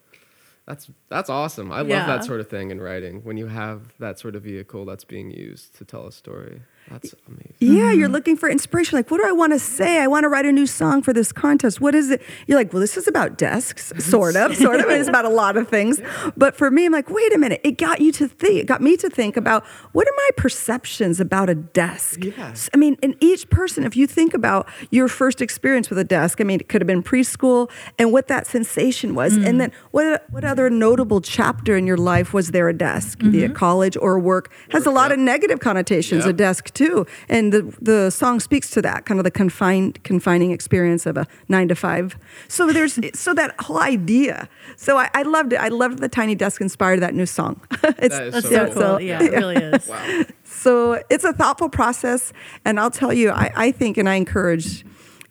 [0.66, 1.72] That's that's awesome.
[1.74, 2.08] I love Yeah.
[2.08, 5.30] that sort of thing in writing when you have that sort of vehicle that's being
[5.30, 6.62] used to tell a story.
[6.92, 7.54] That's amazing.
[7.60, 8.14] Yeah, you're Mm-hmm.
[8.14, 8.98] looking for inspiration.
[8.98, 10.00] Like, what do I want to say?
[10.00, 11.80] I want to write a new song for this contest.
[11.82, 12.22] What is it?
[12.48, 14.88] You're like, well, this is about desks, sort of, sort of.
[14.90, 16.02] It's about a lot of things.
[16.36, 17.62] But for me, I'm like, wait a minute.
[17.64, 18.60] It got you to think.
[18.60, 22.24] It got me to think about what are my perceptions about a desk.
[22.24, 22.70] Yes.
[22.74, 26.42] I mean, in each person, if you think about your first experience with a desk,
[26.42, 30.26] I mean, it could have been preschool and what that sensation was, and then what
[30.30, 34.20] what other notable chapter in your life was there a desk, be it college or
[34.20, 35.14] work, has a lot yeah.
[35.14, 36.26] of negative connotations.
[36.26, 36.38] A Yep.
[36.74, 41.06] Desk too, and the the song speaks to that kind of the confined confining experience
[41.06, 42.18] of a nine to five.
[42.48, 44.48] So there's so that whole idea.
[44.76, 45.58] So I, I loved it.
[45.58, 47.62] I loved the tiny desk inspired that new song.
[47.84, 48.84] it's That is so so cool.
[48.84, 49.02] cool.
[49.02, 49.88] Yeah, it really is.
[49.88, 50.24] Wow.
[50.44, 52.34] so it's a thoughtful process,
[52.66, 54.86] and I'll tell you, I, I think, and I encourage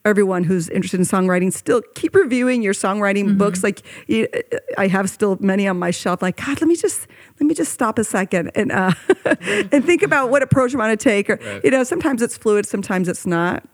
[0.05, 3.39] everyone who's interested in songwriting still keep reviewing your songwriting Mm-hmm.
[3.39, 3.83] books like
[4.79, 7.07] i have still many on my shelf like god let me just
[7.39, 8.93] let me just stop a second and uh,
[9.73, 11.65] and think about what approach i want to take or Right.
[11.65, 13.65] you know sometimes it's fluid sometimes it's not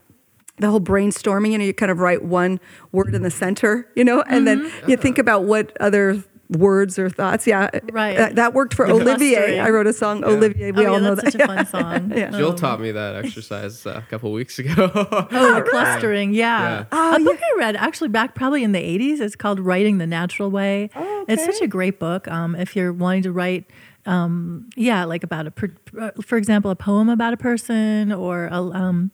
[0.57, 2.59] the whole brainstorming you know you kind of write one
[2.91, 4.89] word in the center you know and then Mm-hmm.
[4.89, 8.17] you think about what other words or thoughts yeah Right.
[8.17, 9.59] that, that worked for The olivier clustering.
[9.59, 10.29] i wrote a song Yeah.
[10.29, 11.65] olivier we oh, all yeah, know that's that such a fun
[12.09, 12.11] song.
[12.17, 12.31] Yeah.
[12.31, 12.55] Jill Oh.
[12.55, 14.91] taught me that exercise uh, a couple weeks ago.
[15.31, 16.79] Oh, the clustering, yeah.
[16.79, 16.85] Yeah.
[16.91, 17.45] Oh, a book yeah.
[17.55, 19.19] I read actually back probably in the 80s.
[19.21, 20.89] It's called Writing the Natural Way.
[20.95, 22.27] Oh, It's such a great book.
[22.27, 23.69] Um, if you're wanting to write,
[24.07, 25.69] um, yeah, like about a, per,
[26.01, 29.11] uh, for example, a poem about a person or a, um,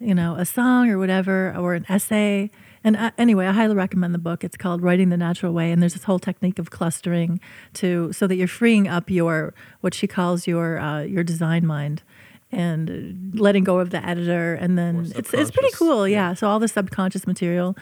[0.00, 2.50] you know, a song or whatever, or an essay.
[2.84, 4.42] And uh, anyway, I highly recommend the book.
[4.44, 7.40] It's called Writing the Natural Way, and there's this whole technique of clustering
[7.74, 12.02] to so that you're freeing up your what she calls your uh, your design mind
[12.50, 16.06] and letting go of the editor, and then it's it's pretty cool.
[16.06, 16.30] yeah.
[16.30, 16.34] Yeah.
[16.34, 17.76] So all the subconscious material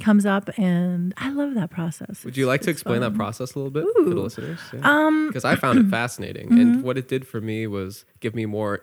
[0.00, 2.24] comes up, and I love that process.
[2.24, 4.22] Would you like to It's explain that process a little bit for the Ooh.
[4.22, 4.58] listeners?
[4.82, 6.60] Um, Because I found it fascinating, Mm-hmm.
[6.60, 8.80] and what it did for me was give me more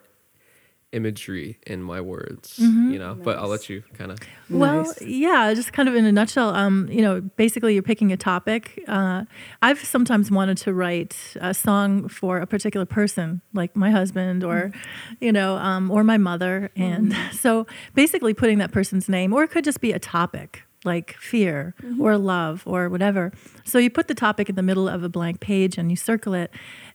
[0.93, 2.57] imagery in my words.
[2.57, 4.19] You know, but I'll let you kind of.
[4.49, 5.01] Well, Nice.
[5.01, 8.81] yeah, just kind of in a nutshell, um, you know, basically you're picking a topic.
[8.87, 9.25] Uh,
[9.61, 14.71] I've sometimes wanted to write a song for a particular person, like my husband or,
[15.19, 16.71] you know, um, or my mother.
[16.75, 21.15] And so basically putting that person's name, or it could just be a topic like
[21.17, 23.33] fear or love or whatever.
[23.65, 26.33] So you put the topic in the middle of a blank page and you circle
[26.33, 26.49] it.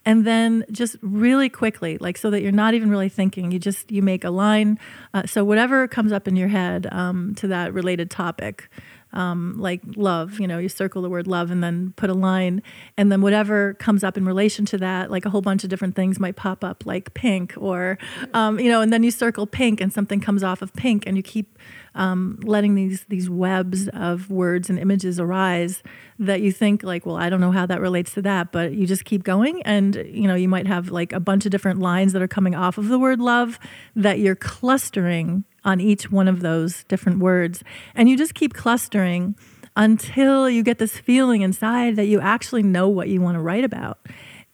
[0.05, 3.91] And then just really quickly, like so that you're not even really thinking, you just
[3.91, 4.77] you make a line.
[5.13, 8.69] Uh, so whatever comes up in your head um, to that related topic,
[9.13, 12.61] um, like love, you know, you circle the word love and then put a line,
[12.97, 15.95] and then whatever comes up in relation to that, like a whole bunch of different
[15.95, 17.97] things might pop up, like pink, or
[18.33, 21.15] um, you know, and then you circle pink, and something comes off of pink, and
[21.15, 21.57] you keep
[21.95, 25.83] um, letting these these webs of words and images arise
[26.19, 28.87] that you think like, well, I don't know how that relates to that, but you
[28.87, 32.13] just keep going, and you know, you might have like a bunch of different lines
[32.13, 33.59] that are coming off of the word love
[33.95, 37.63] that you're clustering on each one of those different words,
[37.95, 39.35] and you just keep clustering
[39.75, 43.63] until you get this feeling inside that you actually know what you want to write
[43.63, 43.99] about.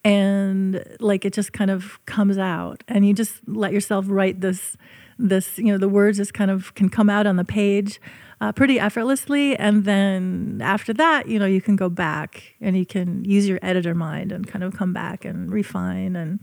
[0.04, 2.84] And like it just kind of comes out.
[2.88, 4.78] And you just let yourself write this
[5.22, 8.00] this you know the words just kind of can come out on the page
[8.40, 9.58] uh, pretty effortlessly.
[9.58, 13.60] And then after that you know you can go back and you can use your
[13.62, 16.40] editor mind and kind of come back and refine and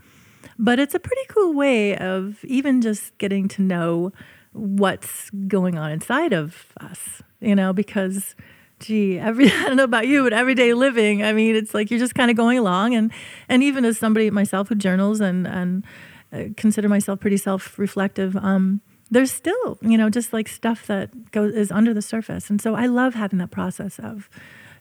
[0.59, 4.13] but it's a pretty cool way of even just getting to know
[4.57, 8.35] what's going on inside of us you know because
[8.81, 12.01] gee every i don't know about you but everyday living i mean it's like you're
[12.01, 13.13] just kind of going along and
[13.49, 15.85] and even as somebody myself who journals and and
[16.33, 18.81] uh, consider myself pretty self-reflective um
[19.11, 22.51] there's still you know just like stuff that goes is under the surface.
[22.51, 24.29] And so i love having that process of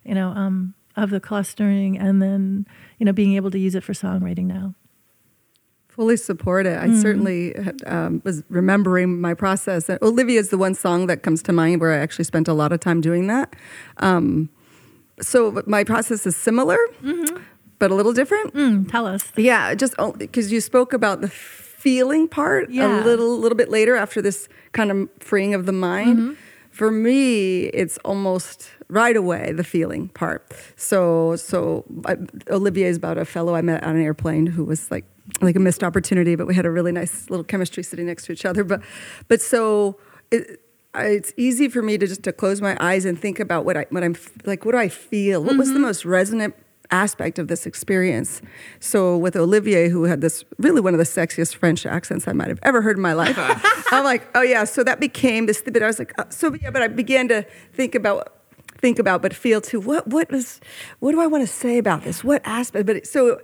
[0.04, 2.66] you know um of the clustering and then
[2.98, 4.74] you know being able to use it for songwriting now
[5.96, 6.78] Fully support it.
[6.78, 7.56] I certainly
[7.88, 9.88] um, was remembering my process.
[9.90, 12.54] And Olivier is the one song that comes to mind where I actually spent a
[12.54, 13.56] lot of time doing that.
[13.98, 14.50] Um,
[15.22, 16.78] so my process is similar,
[17.80, 18.54] but a little different.
[18.54, 22.88] mm, tell us Yeah, just because you spoke about the feeling part Yeah.
[22.88, 26.18] a little little bit later after this kind of freeing of the mind.
[26.18, 26.34] Mm-hmm.
[26.72, 30.52] For me, it's almost right away the feeling part.
[30.76, 32.18] So so I,
[32.50, 35.06] Olivier is about a fellow I met on an airplane who was like
[35.42, 38.32] like a missed opportunity, but we had a really nice little chemistry sitting next to
[38.32, 38.64] each other.
[38.64, 38.82] But
[39.28, 39.98] but so.
[40.32, 40.62] It,
[40.96, 43.76] I, it's easy for me to just to close my eyes and think about what
[43.76, 44.16] I what I'm
[44.46, 44.66] like.
[44.66, 45.44] What do I feel?
[45.44, 46.56] What was the most resonant
[46.90, 48.42] aspect of this experience?
[48.80, 52.48] So with Olivier, who had this really one of the sexiest French accents I might
[52.48, 53.36] have ever heard in my life,
[53.92, 54.64] I'm like, oh yeah.
[54.64, 55.62] So that became this.
[55.62, 56.72] But I was like, uh, so yeah.
[56.72, 58.35] But I began to think about
[58.86, 60.62] think about but feel too what what was
[61.00, 62.24] what do i want to say about this?
[62.24, 63.42] What aspect but it, so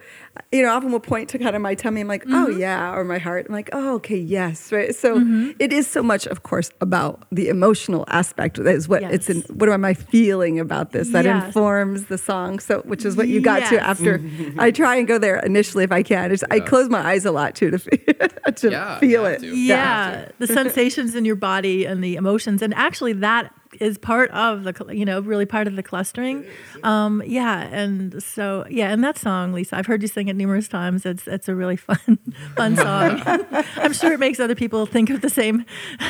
[0.51, 2.59] you know I often will point to kind of my tummy i'm like oh mm-hmm.
[2.59, 4.93] yeah or my heart i'm like oh okay yes right?
[4.93, 5.51] So mm-hmm.
[5.57, 9.41] it is so much of course about the emotional aspect that is what it's in
[9.59, 11.47] what am i feeling about this that Yes.
[11.47, 14.21] informs the song so which is what you got to after
[14.59, 16.65] i try and go there initially if i can It's- i Yeah.
[16.71, 17.97] close my eyes a lot too to, fe-
[18.61, 19.39] to Yeah, feel it.
[19.39, 19.47] to.
[19.47, 24.63] yeah, the sensations in your body and the emotions and actually that is part of
[24.63, 26.45] the you know really part of the clustering.
[26.83, 30.67] Um yeah and so yeah and that song lisa i've heard you sing it numerous
[30.67, 31.05] times.
[31.05, 32.19] It's it's a really fun
[32.55, 33.21] fun song.
[33.77, 35.65] I'm sure it makes other people think of the same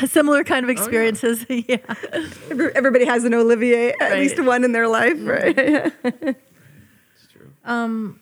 [0.06, 1.46] similar kind of experiences.
[1.68, 1.78] Yeah.
[2.50, 4.20] Every- everybody has an olivier at Right.
[4.20, 5.58] least one in their life right?
[5.58, 8.16] It's true.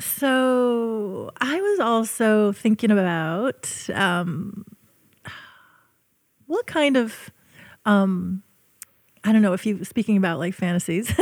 [0.00, 4.64] So I was also thinking about um,
[6.46, 7.30] what kind of
[7.84, 8.42] um,
[9.24, 11.12] I don't know if you speaking about like fantasies.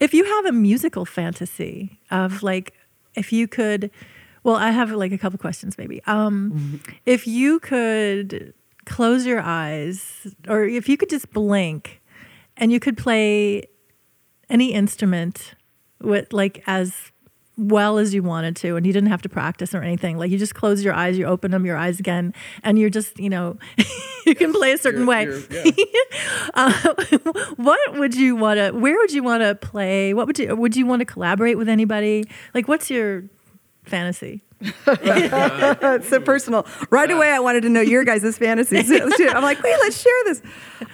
[0.00, 2.74] if you have a musical fantasy of like
[3.14, 3.90] if you could
[4.44, 6.02] well, I have like a couple questions maybe.
[6.06, 8.54] Um, if you could
[8.86, 12.00] close your eyes or if you could just blink
[12.56, 13.64] and you could play
[14.48, 15.54] any instrument
[16.00, 17.11] with like as
[17.56, 20.16] well as you wanted to and you didn't have to practice or anything.
[20.18, 22.32] Like you just close your eyes you open them your eyes again
[22.62, 23.58] and you're just you know
[24.26, 25.24] you can play a certain You're- way.
[25.24, 26.42] you're- yeah.
[26.54, 26.94] uh,
[27.56, 30.14] what would you want to where would you want to play?
[30.14, 32.24] What would you would you want to collaborate with anybody?
[32.54, 33.24] Like what's your
[33.84, 34.42] fantasy
[34.86, 36.66] it's so personal.
[36.90, 38.88] Right away, I wanted to know your guys' fantasies.
[39.16, 39.28] too.
[39.28, 40.42] I'm like, wait, let's share this.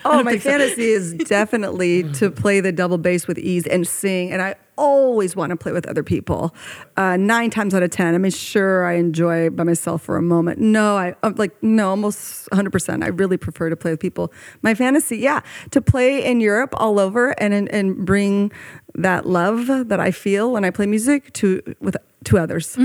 [0.05, 4.33] Oh, my fantasy is definitely to play the double bass with ease and sing.
[4.33, 6.55] And I always want to play with other people.
[6.97, 10.23] Uh, nine times out of ten, I mean, sure, I enjoy by myself for a
[10.23, 10.61] moment.
[10.61, 12.71] No, I I'm like no, almost 100.
[12.71, 14.33] percent I really prefer to play with people.
[14.63, 15.41] My fantasy, yeah,
[15.73, 18.53] to play in Europe all over and and, and bring
[18.95, 22.77] that love that I feel when I play music to with to others,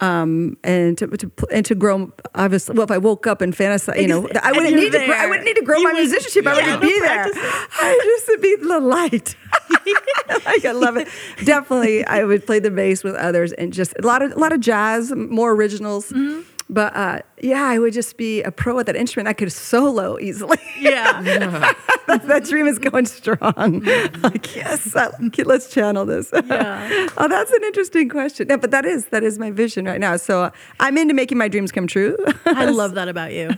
[0.00, 2.12] um, and to, to and to grow.
[2.34, 5.14] Obviously, well, if I woke up and fantasize, you know, I wouldn't need you're to.
[5.14, 6.46] I wouldn't need to grow You my would- musicianship.
[6.46, 7.24] I yeah, would be there.
[7.34, 9.36] I just would be the light.
[10.46, 11.08] like I love it.
[11.44, 14.52] Definitely, I would play the bass with others and just a lot of a lot
[14.52, 16.10] of jazz, more originals.
[16.10, 16.42] Mm-hmm.
[16.70, 19.28] But uh, yeah, I would just be a pro at that instrument.
[19.28, 20.58] I could solo easily.
[20.80, 21.20] Yeah.
[21.20, 23.80] that, that dream is going strong.
[24.22, 25.10] like yes, I
[25.44, 26.30] let's channel this.
[26.32, 27.08] Yeah.
[27.16, 28.46] oh, that's an interesting question.
[28.48, 30.16] Yeah, but that is that is my vision right now.
[30.16, 30.50] So uh,
[30.80, 32.16] I'm into making my dreams come true.
[32.46, 33.50] I love that about you.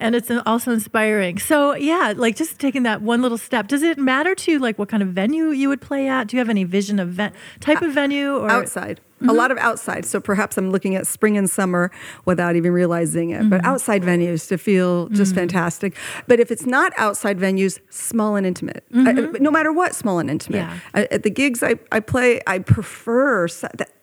[0.00, 1.38] And it's also inspiring.
[1.38, 3.68] So, yeah, like just taking that one little step.
[3.68, 6.28] Does it matter to you like what kind of venue you would play at?
[6.28, 9.00] Do you have any vision of ven- type of venue or outside.
[9.24, 9.36] A mm-hmm.
[9.36, 10.04] lot of outside.
[10.04, 11.90] So perhaps I'm looking at spring and summer
[12.24, 13.48] without even realizing it.
[13.48, 13.66] But mm-hmm.
[13.66, 15.40] outside venues to feel just mm-hmm.
[15.40, 15.96] fantastic.
[16.26, 18.84] But if it's not outside venues, small and intimate.
[18.94, 20.58] I- no matter what, small and intimate.
[20.58, 20.78] Yeah.
[20.94, 23.48] I- at the gigs I, I play, I prefer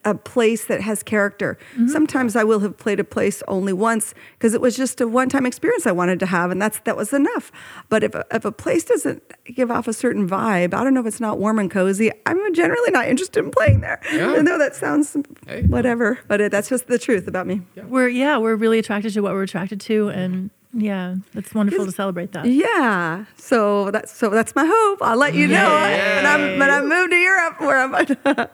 [0.03, 1.57] a place that has character.
[1.88, 5.45] Sometimes I will have played a place only once because it was just a one-time
[5.45, 7.51] experience I wanted to have, and that's that was enough.
[7.89, 11.01] But if a, if a place doesn't give off a certain vibe, I don't know
[11.01, 12.11] if it's not warm and cozy.
[12.26, 14.01] I'm generally not interested in playing there.
[14.11, 14.32] Yeah.
[14.32, 15.11] I know that sounds
[15.47, 15.64] Hey.
[15.64, 17.62] whatever, but it, that's just the truth about me.
[17.88, 21.91] we're yeah, we're really attracted to what we're attracted to and yeah, it's wonderful to
[21.91, 22.45] celebrate that.
[22.45, 24.99] Yeah, so that's so that's my hope.
[25.01, 25.68] I'll let you know.
[25.68, 25.99] Yay.
[26.18, 27.93] And I'm when I move to Europe, where I'm.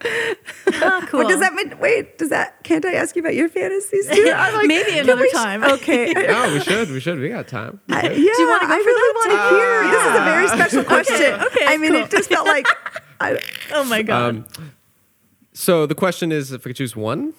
[0.80, 1.20] Ah, cool.
[1.22, 1.78] What does that mean?
[1.80, 2.64] Wait, does that?
[2.64, 4.32] Can't I ask you about your fantasies too?
[4.36, 5.64] I'm like, Maybe another we sh- time.
[5.64, 6.14] Okay.
[6.28, 6.90] No, we should.
[6.92, 7.20] We should.
[7.20, 7.80] We got time.
[7.90, 9.92] I- yeah, Do you wanna go I really want to hear.
[9.92, 11.34] This is a very special question.
[11.48, 12.02] okay, I mean, cool.
[12.04, 12.66] it just felt like.
[13.20, 13.40] I,
[13.74, 14.30] Oh my god.
[14.36, 14.46] Um,
[15.58, 17.34] so the question is, if I could choose one,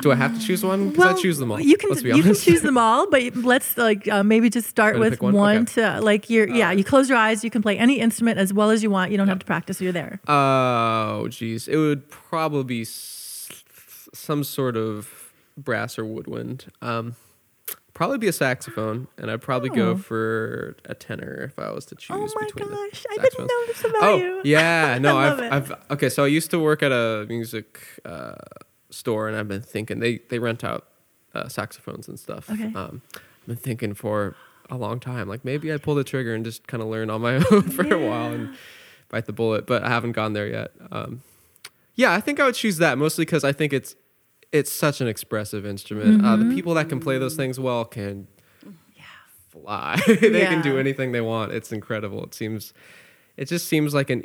[0.00, 0.90] do I have to choose one?
[0.90, 1.60] Because I choose them all.
[1.60, 4.68] You can Let's be you can choose them all, but let's like uh, maybe just
[4.68, 5.34] start with one?
[5.34, 5.74] one, Okay.
[5.82, 6.72] to like you're yeah.
[6.72, 7.44] You close your eyes.
[7.44, 9.10] You can play any instrument as well as you want.
[9.12, 9.80] You don't have to practice.
[9.80, 10.18] You're there.
[10.28, 11.68] Oh, geez.
[11.68, 13.48] It would probably be s-
[14.12, 16.66] some sort of brass or woodwind.
[16.82, 17.14] Um,
[17.96, 19.74] probably be a saxophone, and I'd probably Oh.
[19.74, 23.16] go for a tenor if I was to choose Oh my between the gosh, I
[23.16, 24.40] didn't know this about oh, you.
[24.44, 24.98] yeah.
[25.00, 25.40] No, I I've.
[25.72, 28.34] I've, okay, so I used to work at a music uh,
[28.90, 30.86] store, and I've been thinking, they, they rent out
[31.34, 32.50] uh, saxophones and stuff.
[32.50, 32.70] Okay.
[32.74, 34.36] Um, I've been thinking for
[34.68, 37.22] a long time, like maybe I'd pull the trigger and just kind of learn on
[37.22, 38.54] my own for a while and
[39.08, 40.70] bite the bullet, but I haven't gone there yet.
[40.92, 41.22] Um,
[41.94, 43.94] yeah, I think I would choose that mostly because I think it's
[44.58, 46.24] it's such an expressive instrument.
[46.24, 46.48] Uh, Mm-hmm.
[46.48, 48.26] the people that can play those things well can
[48.96, 49.02] yeah.
[49.50, 50.00] fly.
[50.06, 50.50] they Yeah.
[50.50, 51.52] can do anything they want.
[51.52, 52.24] It's incredible.
[52.24, 52.72] It seems,
[53.36, 54.24] it just seems like an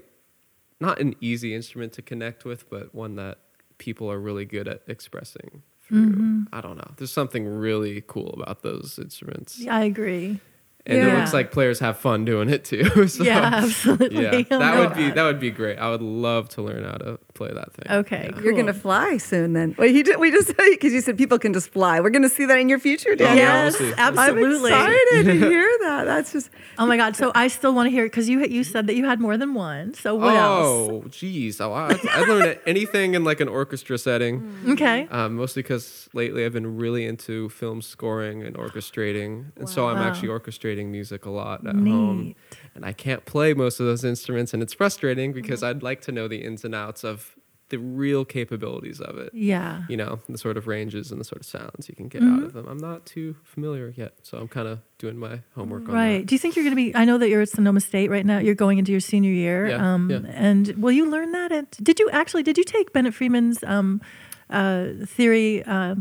[0.80, 3.38] not an easy instrument to connect with, but one that
[3.78, 6.08] people are really good at expressing through.
[6.12, 6.44] Mm-hmm.
[6.52, 6.92] I don't know.
[6.98, 10.40] There's something really cool about those instruments, Yeah, I agree.
[10.86, 13.08] And it looks like players have fun doing it too.
[13.08, 14.24] so, yeah, absolutely.
[14.24, 15.78] yeah, that know would be that would be great.
[15.78, 17.86] I would love to learn how to play that thing.
[18.00, 18.32] Okay, Yeah.
[18.34, 18.44] cool.
[18.44, 19.76] You're gonna fly soon, then.
[19.78, 22.00] Well, you did, we just because you said people can just fly.
[22.00, 23.38] We're gonna see that in your future, Daniel.
[23.46, 24.72] Yeah, Yes, we'll absolutely.
[24.74, 26.04] I'm excited to hear that.
[26.06, 27.16] That's just Oh my god!
[27.16, 29.38] So I still want to hear it because you you said that you had more
[29.38, 29.94] than one.
[29.94, 30.68] So what else?
[30.68, 31.62] oh, geez.
[31.62, 34.56] Oh, I, I learned anything in like an orchestra setting.
[34.70, 35.08] Okay.
[35.12, 39.98] Um, mostly because lately I've been really into film scoring and orchestrating, and so I'm
[39.98, 40.08] Wow.
[40.08, 42.36] actually orchestrating music a lot at home.
[42.76, 45.42] And I can't play most of those instruments, and it's frustrating Mm-hmm.
[45.42, 47.36] because I'd like to know the ins and outs of
[47.70, 49.30] the real capabilities of it.
[49.34, 49.84] Yeah.
[49.88, 52.36] You know, the sort of ranges and the sort of sounds you can get Mm-hmm.
[52.40, 52.68] out of them.
[52.68, 55.98] I'm not too familiar yet, so I'm kind of doing my homework on it.
[55.98, 56.26] Right.
[56.26, 56.94] Do you think you're going to be?
[56.96, 58.40] I know that you're at Sonoma State right now.
[58.40, 59.70] You're going into your senior year.
[59.70, 60.20] Yeah, um, yeah.
[60.34, 61.52] And will you learn that?
[61.54, 62.44] At, did you actually?
[62.44, 64.02] Did you take Bennett Freeman's um,
[64.50, 65.64] uh, theory?
[65.64, 65.96] Uh,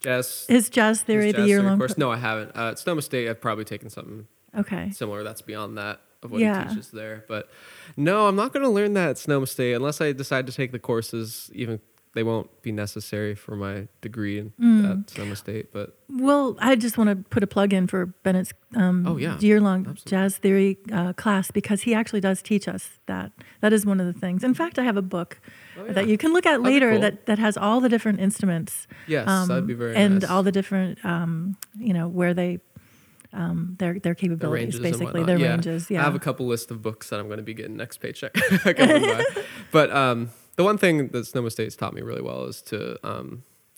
[0.00, 0.46] Jazz.
[0.48, 1.98] his jazz theory, his the jazz year theory long course.
[1.98, 2.56] No, I haven't.
[2.56, 4.26] Uh, at Sonoma State, I've probably taken something
[4.56, 4.90] Okay.
[4.90, 6.62] similar that's beyond that of what Yeah.
[6.64, 7.24] he teaches there.
[7.28, 7.48] But
[7.96, 10.72] no, I'm not going to learn that at Sonoma State unless I decide to take
[10.72, 11.50] the courses.
[11.54, 11.80] Even
[12.12, 15.02] they won't be necessary for my degree in Mm.
[15.04, 15.72] at Sonoma State.
[15.72, 19.38] But Well, I just want to put a plug in for Bennett's um, Oh, yeah.
[19.38, 20.10] year long Absolutely.
[20.10, 23.30] jazz theory uh, class because he actually does teach us that.
[23.60, 24.42] That is one of the things.
[24.42, 25.40] In fact, I have a book
[25.78, 27.00] Oh, that you can look at later cool.
[27.00, 28.88] that, that has all the different instruments.
[29.06, 30.30] yes, um, that'd be very and nice.
[30.30, 32.58] all the different, um, you know, where they,
[33.32, 35.50] um, their their capabilities, and basically their yeah.
[35.50, 35.88] ranges.
[35.88, 36.00] Yeah.
[36.00, 38.34] I have a couple list of books that I'm going to be getting next paycheck.
[39.70, 40.30] But um,
[40.60, 42.78] the one thing that Sonoma State's taught me really well is to
[43.10, 43.28] um,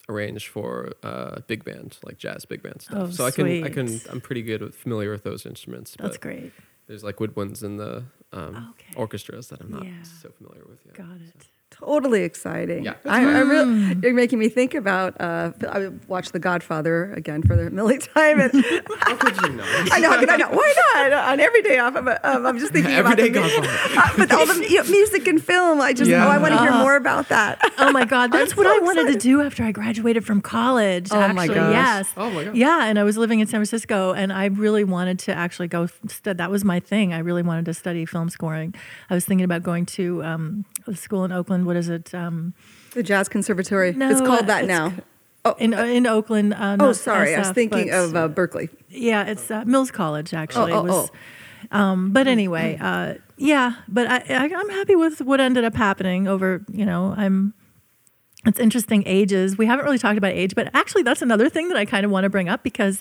[0.09, 2.99] arrange for uh, big band, like jazz big band stuff.
[2.99, 3.87] Oh, so I can I can.
[4.11, 5.95] I'm pretty good with familiar with those instruments.
[5.99, 6.53] That's great.
[6.89, 7.93] There's like woodwinds in the
[8.33, 8.93] um, Okay.
[8.97, 10.03] orchestras that I'm not Yeah.
[10.03, 10.95] so familiar with yet.
[10.97, 11.47] Got it.
[11.73, 12.85] Totally exciting.
[12.85, 12.95] Yeah.
[13.05, 15.21] I, I really, you're making me think about.
[15.21, 18.53] Uh, I watched The Godfather again for the millionth time, and
[19.01, 19.65] How could you know?
[19.91, 20.49] I know, how could I know?
[20.51, 21.13] Why not?
[21.13, 23.99] On every day off, I'm, um, I'm just thinking about Everyday the, Godfather.
[23.99, 25.81] uh, but all the you know, music and film.
[25.81, 26.27] I just, Yeah.
[26.27, 27.59] oh, I want to hear more about that.
[27.79, 29.21] Oh my God, that's what so I wanted excited.
[29.21, 31.09] to do after I graduated from college.
[31.11, 31.73] Oh my actually, gosh.
[31.73, 32.13] yes.
[32.17, 32.55] Oh my gosh.
[32.55, 35.87] Yeah, and I was living in San Francisco, and I really wanted to actually go.
[36.07, 37.13] St- that was my thing.
[37.13, 38.75] I really wanted to study film scoring.
[39.11, 41.62] I was thinking about going to um, a school in Oakland.
[41.65, 42.15] What is it?
[42.15, 42.55] Um,
[42.93, 43.93] The Jazz Conservatory.
[43.93, 44.93] No, it's called that it's now.
[45.45, 46.55] Oh, in in Oakland.
[46.55, 47.35] Uh, oh, sorry.
[47.35, 48.69] I was thinking but- of uh, Berkeley.
[48.89, 50.73] Yeah, it's uh, Mills College actually.
[50.73, 51.11] Oh, oh, was,
[51.71, 53.75] Um, but anyway, uh, yeah.
[53.89, 56.29] But I, I, I'm happy with what ended up happening.
[56.29, 57.55] Over, you know, I'm.
[58.45, 59.57] It's interesting ages.
[59.57, 62.11] We haven't really talked about age, but actually, that's another thing that I kind of
[62.11, 63.01] want to bring up because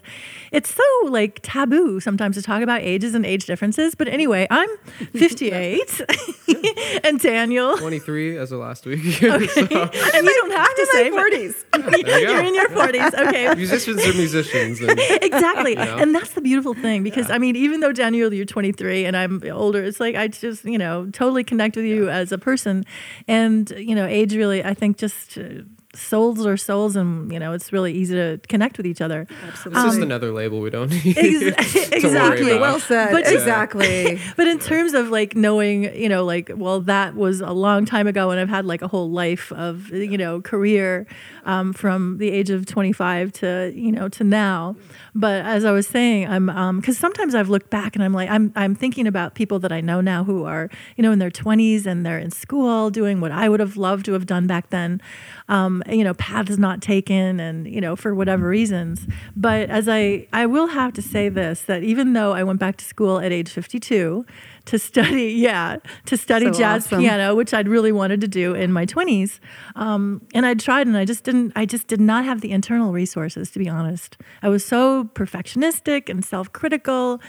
[0.52, 3.96] it's so like taboo sometimes to talk about ages and age differences.
[3.96, 4.70] But anyway, I'm
[5.14, 6.02] 58,
[7.04, 9.00] and Daniel, 23 as of last week.
[9.00, 12.06] Okay, and you don't have to say, I'm in but- my 40s.
[12.06, 13.28] There you you're in your 40s.
[13.28, 14.80] Okay, musicians are musicians.
[14.80, 15.98] And exactly know?
[15.98, 19.42] and that's the beautiful thing because i mean even though daniel you're 23 and i'm
[19.52, 22.84] older it's like i just you know totally connect with you as a person
[23.28, 25.64] and you know age really i think just uh,
[25.94, 29.66] souls are souls and you know it's really easy to connect with each other it's
[29.66, 32.52] Um, just another label we don't need Ex- to worry exactly.
[32.52, 32.62] about.
[32.62, 33.12] Well said.
[33.12, 34.20] But- exactly.
[34.38, 38.08] but in terms of like knowing you know like well that was a long time
[38.08, 41.06] ago and i've had like a whole life of you know career
[41.46, 44.76] um, from the age of 25 to you know to now
[45.16, 48.54] but as i was saying i'm because sometimes i've looked back and i'm like I'm,
[48.56, 51.86] I'm thinking about people that i know now who are you know in their 20s
[51.86, 55.02] and they're in school doing what i would have loved to have done back then
[55.50, 59.08] um, you know paths not taken and you know for whatever reasons.
[59.36, 62.78] But as i i will have to say this that even though i went back
[62.78, 64.26] to school at age 52
[64.66, 67.02] to study yeah to study So jazz awesome.
[67.02, 69.40] piano which i'd really wanted to do in my 20s
[69.76, 72.92] um, and i tried and i just didn't i just did not have the internal
[72.92, 74.18] resources to be honest.
[74.42, 77.22] I was so perfectionistic and self-critical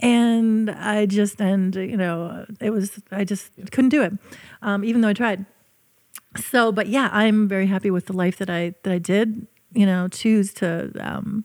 [0.00, 4.12] and i just and you know it was i just couldn't do it
[4.62, 5.44] um, even though i tried
[6.38, 9.86] so but yeah i'm very happy with the life that i that i did you
[9.86, 11.44] know choose to um,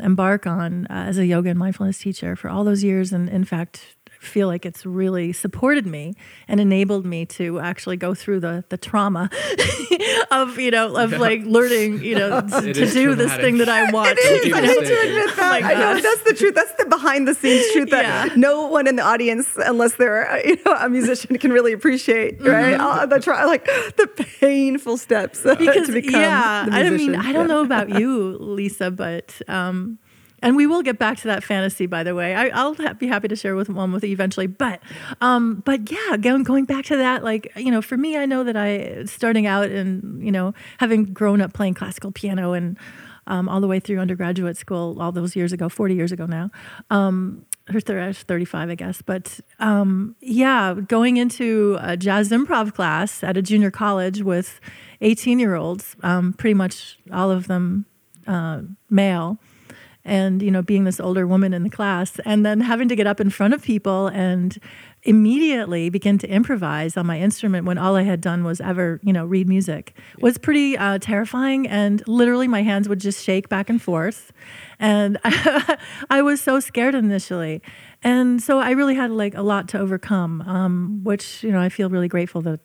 [0.00, 3.12] embark on uh, as a yoga and mindfulness teacher for all those years.
[3.12, 6.14] And in fact feel like it's really supported me
[6.48, 9.28] and enabled me to actually go through the the trauma
[10.30, 11.18] of you know of Yeah.
[11.18, 14.44] like learning you know to It is do this thing that I want It is.
[14.44, 15.04] Keep I it hate to safe.
[15.08, 15.62] admit Oh that.
[15.64, 16.54] I know that's the truth.
[16.54, 18.34] That's the behind the scenes truth that Yeah.
[18.36, 22.40] no one in the audience, unless they're uh, you know a musician, can really appreciate.
[22.40, 22.74] Right?
[22.74, 23.64] Uh, the try, like
[23.96, 24.06] the
[24.40, 25.58] painful steps Mm-hmm.
[25.64, 26.20] because to become.
[26.20, 27.54] yeah the i mean i don't Yeah.
[27.54, 29.98] know about you lisa but um
[30.42, 32.34] and we will get back to that fantasy by the way.
[32.34, 34.46] I, i'll ha- be happy to share with one with you eventually.
[34.46, 34.80] But
[35.20, 38.44] um but yeah going, going back to that like you know for me i know
[38.44, 42.78] that i starting out and you know having grown up playing classical piano and
[43.26, 46.50] um, all the way through undergraduate school all those years ago 40 years ago now
[46.90, 49.00] um, or thir- 35 i guess.
[49.02, 54.60] But um, yeah going into a jazz improv class at a junior college with
[55.00, 57.86] 18 year olds um, pretty much all of them
[58.26, 59.38] uh, male
[60.04, 63.06] and you know being this older woman in the class and then having to get
[63.06, 64.58] up in front of people and
[65.04, 69.12] immediately begin to improvise on my instrument when all i had done was ever you
[69.12, 73.68] know read music was pretty uh, terrifying and literally my hands would just shake back
[73.70, 74.32] and forth
[74.78, 77.60] and i was so scared initially
[78.02, 81.68] and so i really had like a lot to overcome um, which you know i
[81.68, 82.60] feel really grateful that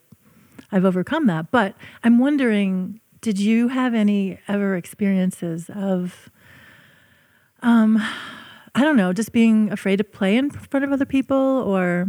[0.72, 1.52] I've overcome that.
[1.52, 6.30] But I'm wondering, did you have any ever experiences of,
[7.68, 8.01] um,
[8.76, 12.07] I don't know, just being afraid to play in front of other people or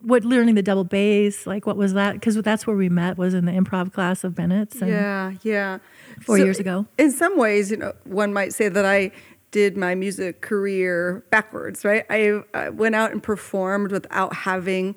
[0.00, 1.46] what learning the double bass?
[1.46, 2.14] Like, what was that?
[2.14, 4.82] Because that's where we met was in the improv class of Bennett's.
[4.82, 5.78] And Yeah, yeah.
[6.22, 6.86] Four years ago.
[6.98, 9.12] In some ways, you know, one might say that I
[9.52, 12.04] did my music career backwards, right?
[12.10, 14.96] I, I went out and performed without having,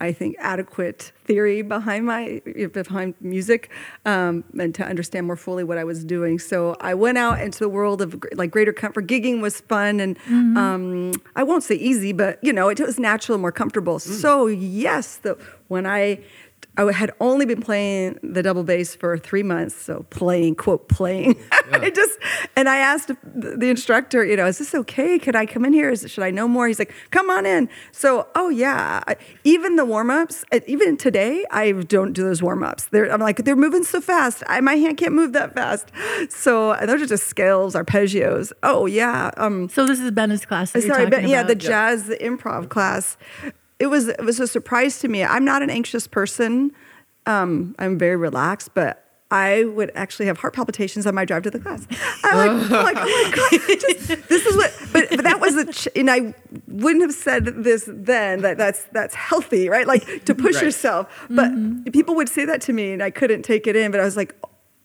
[0.00, 2.40] I think, adequate theory behind my
[2.72, 3.70] behind music,
[4.04, 6.38] um, and to understand more fully what I was doing.
[6.38, 9.06] So I went out into the world of like greater comfort.
[9.06, 10.16] Gigging was fun, and
[10.56, 13.98] um, I won't say easy, but you know, it was natural and more comfortable.
[13.98, 15.36] So yes, the
[15.68, 16.20] when I
[16.76, 21.36] I had only been playing the double bass for three months, so playing, quote, playing.
[21.72, 22.18] I just,
[22.56, 23.16] and I asked the
[23.56, 25.18] the instructor, you know, is this okay?
[25.18, 25.90] Could I come in here?
[25.90, 26.68] Is, should I know more?
[26.68, 27.68] He's like, come on in.
[27.92, 32.62] So, oh yeah, I- even the warm ups, even today, I don't do those warm
[32.62, 32.86] ups.
[32.86, 34.42] They're, I'm like, they're moving so fast.
[34.46, 35.90] I, my hand can't move that fast.
[36.30, 38.52] So those are just scales, arpeggios.
[38.62, 39.30] Oh yeah.
[39.36, 40.72] Um, So this is Ben's class.
[40.72, 41.48] That you're Sorry, talking but yeah, about.
[41.48, 43.16] the jazz, the improv class.
[43.80, 45.24] It was it was a surprise to me.
[45.24, 46.70] I'm not an anxious person.
[47.26, 51.50] Um, I'm very relaxed, but I would actually have heart palpitations on my drive to
[51.50, 51.86] the class.
[52.24, 54.72] I'm like, I'm like oh my god, just, this is what.
[54.92, 56.34] But, but that was a, ch- and I
[56.66, 58.42] wouldn't have said this then.
[58.42, 59.86] That that's that's healthy, right?
[59.86, 60.64] Like to push Right.
[60.64, 61.26] yourself.
[61.30, 61.52] But
[61.92, 63.92] people would say that to me, and I couldn't take it in.
[63.92, 64.34] But I was like,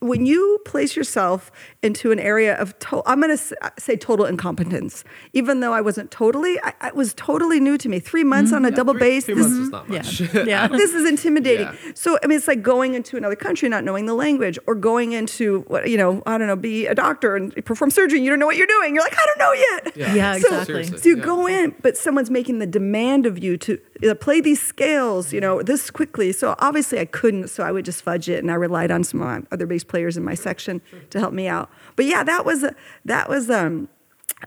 [0.08, 1.51] when you place yourself
[1.82, 5.03] into an area of, to- I'm going to uh, say total incompetence,
[5.34, 7.99] even though I wasn't totally, I, it was totally new to me.
[7.99, 8.66] Three months mm-hmm.
[8.66, 9.26] on a double Three- bass.
[9.26, 9.97] Three this- months is not Yeah.
[9.97, 10.22] much.
[10.47, 10.68] Yeah.
[10.68, 11.68] this is intimidating.
[11.68, 11.91] Yeah.
[11.95, 15.14] So I mean, it's like going into another country, not knowing the language, or going
[15.14, 18.20] into what you know, I don't know, be a doctor and perform surgery.
[18.20, 18.93] And you don't know what you're doing.
[18.95, 19.97] You're like, I don't know yet.
[19.97, 20.14] Yeah.
[20.16, 20.84] Yeah, So, exactly.
[20.97, 21.24] So you yeah.
[21.24, 25.39] go in, but someone's making the demand of you to uh, play these scales, you
[25.39, 26.31] know, this quickly.
[26.31, 29.21] So obviously I couldn't, so I would just fudge it, and I relied on some
[29.51, 30.81] other bass players in my section
[31.11, 31.69] to help me out.
[31.95, 32.65] But yeah, that was
[33.05, 33.87] that was um,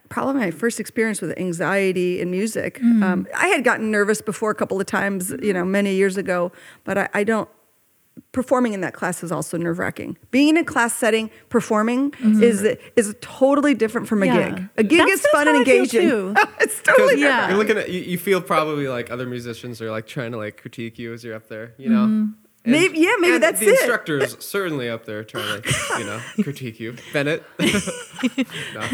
[0.09, 2.81] probably my first experience with anxiety in music.
[3.03, 6.53] Um, I had gotten nervous before a couple of times, you know, many years ago,
[6.85, 7.49] but I, I don't.
[8.33, 10.19] Performing in that class is also nerve wracking.
[10.31, 12.43] Being in a class setting, performing mm-hmm.
[12.43, 12.63] is
[12.95, 14.51] is totally different from a Yeah.
[14.51, 14.69] gig.
[14.77, 16.09] A gig That's- is fun and how I feel engaging.
[16.09, 16.35] too.
[16.61, 17.49] it's totally Because Yeah.
[17.49, 20.61] you're looking at you, you feel probably like other musicians are like trying to like
[20.61, 22.05] critique you as you're up there, you know.
[22.05, 22.33] Mm-hmm.
[22.65, 23.79] And- Maybe- yeah, maybe and that's the it.
[23.81, 27.43] instructor's certainly up there trying to you know critique you, Bennett.
[27.59, 28.89] no,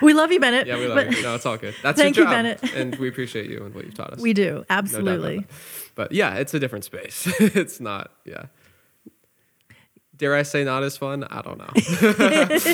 [0.00, 0.66] We love you, Bennett.
[0.66, 1.22] yeah, we love but you.
[1.22, 1.74] No, it's all good.
[1.84, 2.74] That's Thank your you, job, Bennett.
[2.74, 4.20] and we appreciate you and what you've taught us.
[4.20, 5.36] We do No doubt about absolutely.
[5.38, 5.46] that.
[5.94, 7.28] But yeah, it's a different space.
[7.38, 8.10] it's not.
[8.24, 8.46] Yeah.
[10.22, 11.24] Dare I say not as fun?
[11.24, 11.68] I don't know.
[11.76, 12.66] yes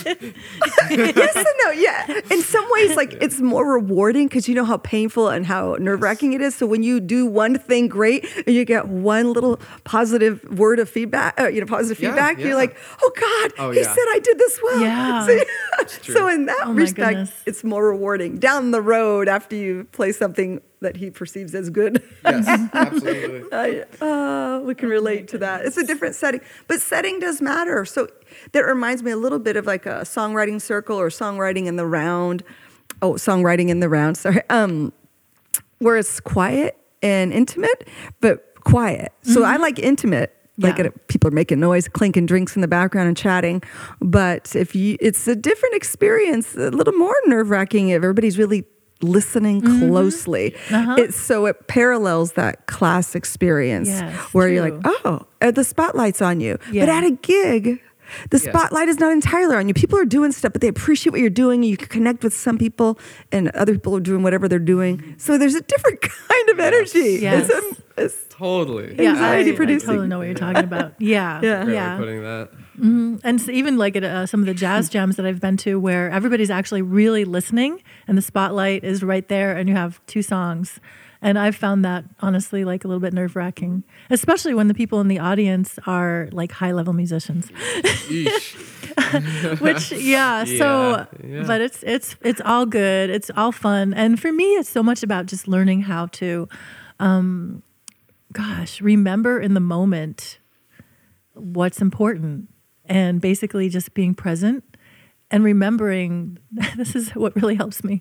[1.37, 2.21] and no, yeah.
[2.31, 6.03] In some ways, like it's more rewarding because you know how painful and how nerve
[6.03, 6.55] wracking it is.
[6.55, 10.91] So when you do one thing great and you get one little positive word of
[10.91, 12.49] feedback, uh, you know, positive Yeah, feedback, yeah.
[12.49, 13.95] you're like, oh God, Oh, he yeah.
[13.95, 14.81] said I did this well.
[14.83, 15.27] Yeah.
[15.79, 16.15] So, true.
[16.15, 17.33] so in that Oh, respect, goodness.
[17.47, 22.03] it's more rewarding down the road after you play something that he perceives as good.
[22.25, 23.43] yes, absolutely.
[23.53, 25.65] I, uh, we can relate to that.
[25.65, 27.85] It's a different setting, but setting does matter.
[27.85, 28.09] So
[28.53, 31.87] that reminds me a little bit of like a songwriting circle or songwriting in the
[31.87, 32.43] round.
[33.03, 34.17] Oh, songwriting in the round.
[34.17, 34.41] Sorry.
[34.51, 34.93] Um,
[35.79, 37.89] where it's quiet and intimate,
[38.21, 39.13] but quiet.
[39.23, 40.35] So I like intimate.
[40.61, 40.87] Like Yeah.
[40.87, 43.63] it, people are making noise, clinking drinks in the background and chatting.
[44.01, 48.65] But if you, it's a different experience, a little more nerve wracking if everybody's really
[49.01, 50.55] listening closely.
[50.71, 50.97] Uh-huh.
[50.99, 56.41] It's so it parallels that class experience Yes, where you're like, oh, the spotlight's on
[56.41, 56.59] you.
[56.73, 57.81] But at a gig,
[58.31, 58.51] the Yeah.
[58.53, 59.75] spotlight is not entirely on you.
[59.75, 61.63] People are doing stuff, but they appreciate what you're doing.
[61.63, 62.99] You can connect with some people,
[63.33, 65.15] and other people are doing whatever they're doing.
[65.19, 67.19] So there's a different kind of energy.
[67.23, 67.49] Yes.
[67.51, 68.95] It's, a- it's- Totally.
[68.97, 69.89] Yeah, I, Anxiety I producing.
[69.89, 70.95] totally know what you're talking about.
[71.01, 71.65] Yeah, Yeah.
[71.65, 71.97] Great yeah.
[71.99, 72.51] putting that.
[72.81, 75.81] And so even like at uh, some of the jazz jams that I've been to,
[75.81, 80.23] where everybody's actually really listening, and the spotlight is right there, and you have two
[80.23, 80.79] songs.
[81.21, 85.01] And I've found that honestly like a little bit nerve wracking, especially when the people
[85.01, 87.49] in the audience are like high level musicians.
[89.61, 91.45] Which yeah, so Yeah, yeah.
[91.47, 93.11] but it's it's it's all good.
[93.11, 93.95] It's all fun.
[93.95, 96.49] And for me it's so much about just learning how to
[97.01, 97.63] um
[98.33, 100.39] gosh, remember in the moment
[101.35, 102.49] what's important
[102.85, 104.65] and basically just being present
[105.31, 106.39] and remembering
[106.77, 108.01] this is what really helps me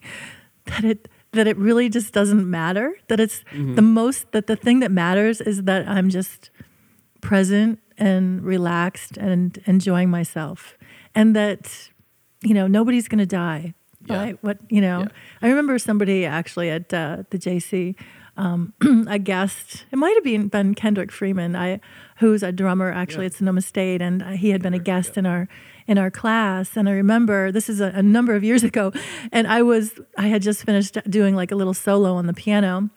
[0.65, 4.79] that it that it really just doesn't matter that it's the most that the thing
[4.79, 6.49] that matters is that I'm just
[7.21, 10.77] present and relaxed and enjoying myself
[11.15, 11.89] and that
[12.43, 13.73] you know nobody's going to die
[14.07, 14.17] Yeah.
[14.17, 15.07] by what you know Yeah.
[15.41, 17.95] i remember somebody actually at uh, the jc
[18.37, 18.73] um,
[19.09, 21.79] a guest it might have been, been kendrick freeman I,
[22.19, 23.31] who's a drummer actually Yeah.
[23.31, 25.47] at sonoma state and he had been a guest in our
[25.87, 28.91] in our class and i remember this is a, a number of years ago
[29.31, 32.89] and i was i had just finished doing like a little solo on the piano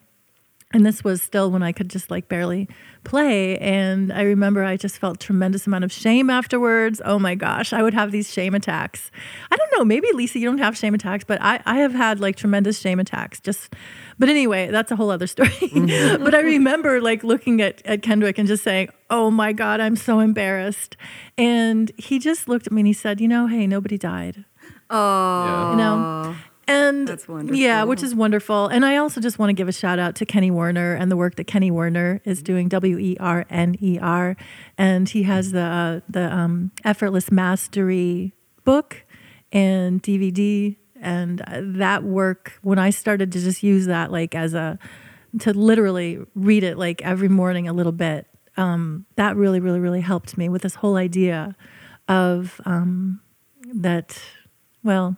[0.72, 2.68] and this was still when I could just like barely
[3.02, 3.58] play.
[3.58, 7.02] And I remember I just felt tremendous amount of shame afterwards.
[7.04, 9.10] Oh my gosh, I would have these shame attacks.
[9.50, 12.20] I don't know, maybe Lisa, you don't have shame attacks, but I, I have had
[12.20, 13.40] like tremendous shame attacks.
[13.40, 13.74] Just,
[14.20, 15.50] but anyway, that's a whole other story.
[15.74, 19.96] but I remember like looking at, at Kendrick and just saying, oh my God, I'm
[19.96, 20.96] so embarrassed.
[21.36, 24.44] And he just looked at me and he said, you know, hey, nobody died
[24.90, 26.36] oh, you know
[26.68, 27.58] and That's wonderful.
[27.58, 28.68] yeah, which is wonderful.
[28.68, 31.16] And I also just want to give a shout out to Kenny Werner and the
[31.16, 32.68] work that Kenny Werner is doing.
[32.68, 34.36] W E R N E R,
[34.78, 39.04] and he has the uh, the um, effortless mastery book
[39.50, 40.76] and DVD.
[41.00, 41.42] And
[41.78, 44.78] that work, when I started to just use that like as a
[45.40, 48.26] to literally read it like every morning a little bit,
[48.56, 51.56] um, that really, really, really helped me with this whole idea
[52.08, 53.20] of um,
[53.74, 54.20] that.
[54.82, 55.16] Well,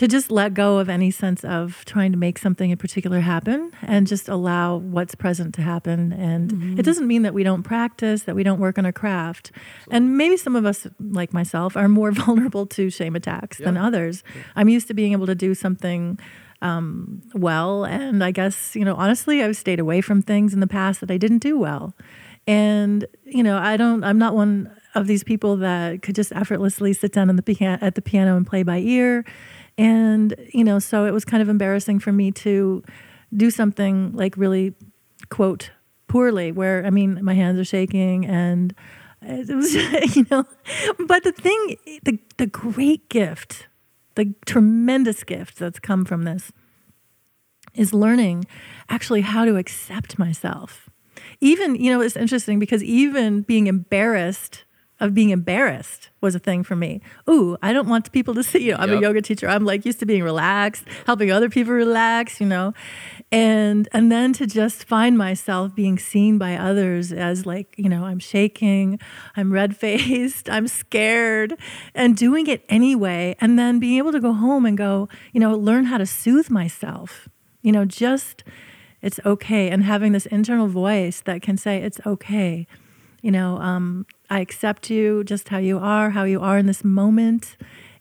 [0.00, 3.70] to just let go of any sense of trying to make something in particular happen
[3.82, 6.10] and just allow what's present to happen.
[6.10, 9.52] And it doesn't mean that we don't practice, that we don't work on our craft.
[9.90, 13.84] And maybe some of us, like myself, are more vulnerable to shame attacks than Yeah.
[13.86, 14.24] others.
[14.56, 16.18] I'm used to being able to do something
[16.62, 17.84] um, well.
[17.84, 21.10] And I guess, you know, honestly, I've stayed away from things in the past that
[21.10, 21.94] I didn't do well.
[22.46, 26.94] And, you know, I don't, I'm not one of these people that could just effortlessly
[26.94, 29.26] sit down on the at the piano and play by ear.
[29.80, 32.84] And, you know, so it was kind of embarrassing for me to
[33.34, 34.74] do something like really,
[35.30, 35.70] quote,
[36.06, 38.74] poorly, where, I mean, my hands are shaking and
[39.22, 39.74] it was,
[40.16, 40.44] you know,
[41.06, 43.68] but the thing, the, the great gift,
[44.16, 46.52] the tremendous gift that's come from this
[47.74, 48.44] is learning
[48.90, 50.90] actually how to accept myself.
[51.40, 54.64] Even, you know, it's interesting because even being embarrassed
[55.00, 57.00] of being embarrassed was a thing for me.
[57.28, 59.48] Ooh, I don't want people to see, you know, I'm a yoga teacher.
[59.48, 62.74] I'm like used to being relaxed, helping other people relax, you know.
[63.32, 68.04] And and then to just find myself being seen by others as like, you know,
[68.04, 69.00] I'm shaking,
[69.36, 71.56] I'm red-faced, I'm scared,
[71.94, 75.54] and doing it anyway and then being able to go home and go, you know,
[75.54, 77.28] learn how to soothe myself.
[77.62, 78.44] You know, just
[79.02, 82.66] it's okay and having this internal voice that can say it's okay
[83.22, 86.84] you know um, i accept you just how you are how you are in this
[86.84, 87.56] moment.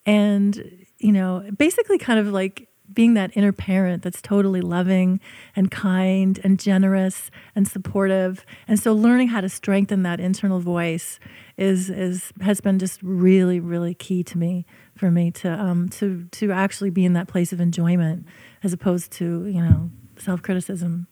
[0.06, 5.20] And you know basically kind of like being that inner parent that's totally loving
[5.56, 8.46] and kind and generous and supportive.
[8.68, 11.20] And so learning how to strengthen that internal voice
[11.58, 14.66] is is has been just really really key to me
[14.96, 18.26] for me to um to to actually be in that place of enjoyment
[18.64, 21.08] as opposed to you know self-criticism.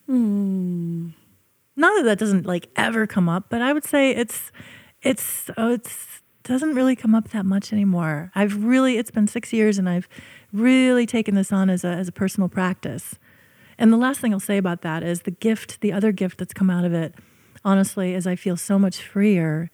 [1.76, 4.52] Not that that doesn't like ever come up, but I would say it's
[5.08, 8.32] it's oh, it's doesn't really come up that much anymore.
[8.36, 10.08] I've really it's been six years and I've
[10.54, 13.16] really taken this on as a as a personal practice.
[13.78, 16.54] And the last thing I'll say about that is the gift, the other gift that's
[16.54, 17.14] come out of it,
[17.64, 19.70] honestly, is I feel so much freer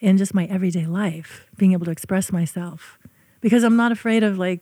[0.00, 2.98] in just my everyday life, being able to express myself.
[3.40, 4.60] Because I'm not afraid of like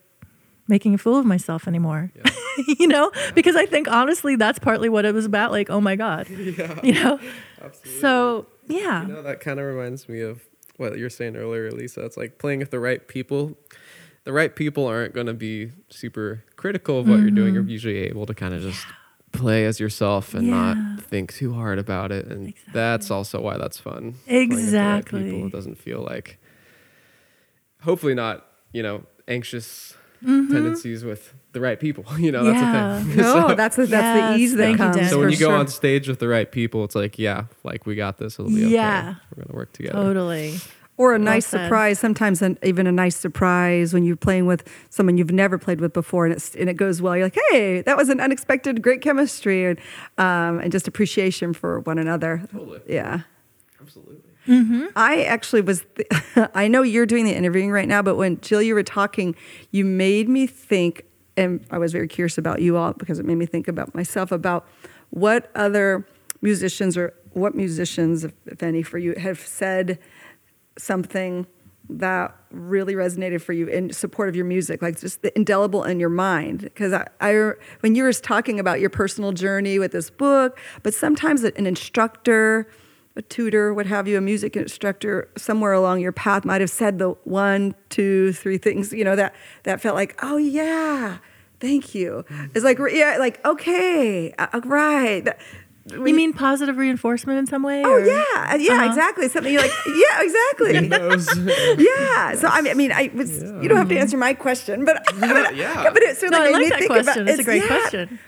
[0.66, 2.10] making a fool of myself anymore.
[2.78, 3.12] you know?
[3.34, 5.50] Because I think honestly that's partly what it was about.
[5.52, 6.26] Like, oh my God.
[6.58, 7.20] Yeah, You know?
[7.62, 8.00] absolutely.
[8.00, 9.06] So yeah.
[9.06, 10.42] You know, that kind of reminds me of
[10.76, 12.04] what you were saying earlier, Lisa.
[12.04, 13.56] It's like playing with the right people.
[14.24, 17.54] The right people aren't going to be super critical of what you're doing.
[17.54, 18.86] You're usually able to kind of just
[19.32, 20.52] play as yourself and Mm-hmm.
[20.52, 20.74] Yeah.
[20.94, 22.26] not think too hard about it.
[22.26, 22.72] And Exactly.
[22.72, 24.14] that's also why that's fun.
[24.26, 25.24] The right Exactly.
[25.30, 25.46] people.
[25.46, 26.38] It doesn't feel like,
[27.82, 30.52] hopefully, not, you know, anxious Mm-hmm.
[30.52, 32.04] tendencies with the right people.
[32.18, 32.98] You know, that's Yeah.
[32.98, 33.16] the thing.
[33.22, 35.10] No, that's the, that's Yes, the ease that thank you, comes.
[35.10, 35.56] So when you go sure.
[35.56, 38.38] on stage with the right people, it's like, yeah, like we got this.
[38.38, 38.74] It'll be okay.
[38.74, 39.14] Yeah.
[39.34, 39.94] We're gonna work together.
[39.94, 40.54] Totally.
[40.98, 41.64] Or a Well nice said.
[41.64, 41.98] surprise.
[41.98, 45.94] Sometimes an, even a nice surprise when you're playing with someone you've never played with
[45.94, 47.16] before, and it's and it goes well.
[47.16, 49.78] You're like, hey, that was an unexpected, great chemistry, and
[50.18, 52.42] um, and just appreciation for one another.
[52.52, 52.80] Totally.
[52.86, 53.20] Yeah.
[53.80, 54.16] Absolutely.
[54.50, 54.86] Mm-hmm.
[54.96, 55.84] I actually was.
[56.54, 59.36] I know you're doing the interviewing right now, but when Jill, you were talking,
[59.70, 61.04] you made me think,
[61.36, 64.32] and I was very curious about you all because it made me think about myself
[64.32, 64.66] about
[65.10, 66.06] what other
[66.42, 69.98] musicians or what musicians, if, if any, for you have said
[70.76, 71.46] something
[71.88, 76.00] that really resonated for you in support of your music, like just the indelible in
[76.00, 76.60] your mind.
[76.60, 80.94] Because I, I, when you were talking about your personal journey with this book, but
[80.94, 82.68] sometimes an instructor,
[83.20, 86.98] a tutor, what have you, a music instructor somewhere along your path might have said
[86.98, 91.18] the one, two, three things, you know, that that felt like, oh yeah,
[91.60, 92.24] thank you.
[92.54, 95.24] It's like, yeah, like okay, uh, right.
[95.24, 95.38] That-
[95.90, 97.82] You mean positive reinforcement in some way?
[97.84, 98.86] Oh or- yeah, yeah, Uh-huh.
[98.90, 99.28] exactly.
[99.28, 99.72] Something you're like,
[100.04, 100.72] yeah, exactly.
[101.88, 102.34] Yeah.
[102.36, 103.30] So I mean, I mean, I was.
[103.42, 105.90] You don't have to answer my question, but but, Yeah.
[105.92, 107.22] but it certainly No, I made like me that think question.
[107.22, 107.30] about.
[107.30, 108.18] It's a great yeah, question.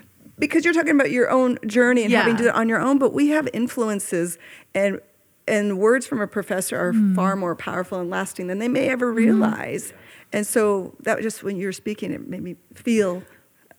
[0.43, 2.99] Because you're talking about your own journey and having to do it on your own.
[2.99, 4.37] But we have influences,
[4.75, 5.01] and
[5.49, 7.15] and words from a professor are Hmm.
[7.15, 9.93] far more powerful and lasting than they may ever realize.
[10.33, 13.23] And so that was just when you were speaking, it made me feel.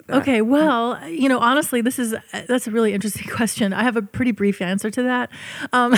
[0.07, 0.18] that.
[0.18, 2.14] Okay, well, you know, honestly, this is
[2.47, 3.72] that's a really interesting question.
[3.74, 5.30] I have a pretty brief answer to that.
[5.72, 5.93] Um,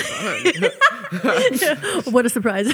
[2.14, 2.72] what a surprise!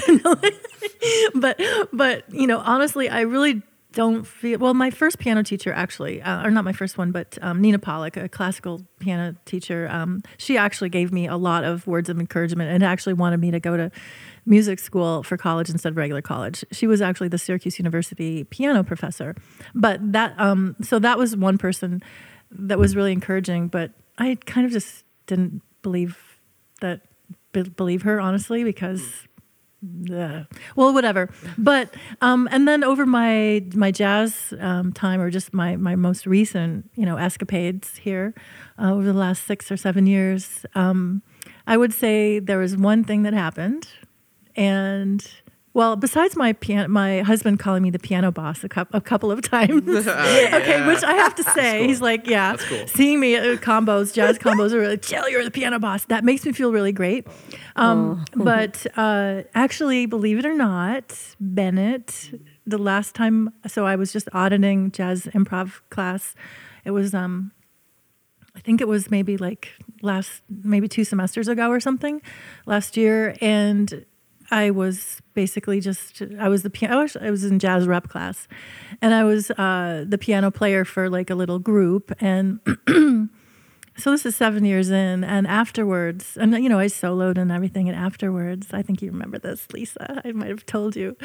[1.34, 1.60] but
[1.92, 3.62] but you know, honestly, I really
[3.92, 4.74] don't feel well.
[4.74, 8.16] My first piano teacher, actually, uh, or not my first one, but um, Nina Pollock,
[8.16, 12.70] a classical piano teacher, um, she actually gave me a lot of words of encouragement
[12.70, 13.90] and actually wanted me to go to
[14.46, 16.64] music school for college instead of regular college.
[16.72, 19.36] She was actually the Syracuse University piano professor.
[19.74, 22.02] But that, um, so that was one person
[22.50, 23.68] that was really encouraging.
[23.68, 26.18] But I kind of just didn't believe
[26.80, 27.02] that,
[27.52, 29.26] be- believe her honestly because
[29.82, 30.44] yeah.
[30.76, 31.28] Well, whatever.
[31.58, 36.26] But um, and then over my my jazz um, time, or just my my most
[36.26, 38.34] recent, you know, escapades here
[38.78, 41.22] uh, over the last six or seven years, um,
[41.66, 43.88] I would say there was one thing that happened,
[44.54, 45.28] and
[45.74, 49.30] well, besides my piano, my husband calling me the piano boss a, cou- a couple
[49.30, 49.88] of times.
[50.06, 51.88] okay, which I have to say, cool.
[51.88, 52.86] he's like, yeah, That's cool.
[52.88, 56.04] seeing me at combos, jazz combos, are like, Jill, you're the piano boss.
[56.06, 57.26] That makes me feel really great.
[57.76, 64.12] Um, but uh, actually, believe it or not, Bennett, the last time, so I was
[64.12, 66.34] just auditing jazz improv class.
[66.84, 67.50] It was, um,
[68.54, 69.70] I think it was maybe like
[70.02, 72.20] last, maybe two semesters ago or something,
[72.66, 74.04] last year, and
[74.50, 77.06] I was basically just I was the piano.
[77.20, 78.48] I was, in jazz rep class,
[79.00, 82.60] and I was uh, the piano player for like a little group, and
[83.96, 87.88] so this is seven years in, and afterwards, and you know I soloed and everything,
[87.88, 90.22] and afterwards, I think you remember this, Lisa.
[90.24, 91.16] I might have told you.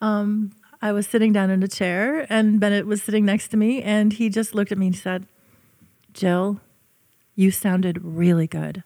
[0.00, 3.82] Um, I was sitting down in a chair, and Bennett was sitting next to me,
[3.82, 5.26] and he just looked at me and said,
[6.12, 6.60] "Jill,
[7.34, 8.82] you sounded really good."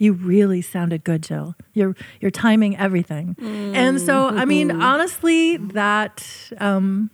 [0.00, 1.54] You really sounded good, Jill.
[1.74, 3.36] You're you're timing everything,
[3.74, 6.26] and so I mean, honestly, that
[6.58, 7.10] um,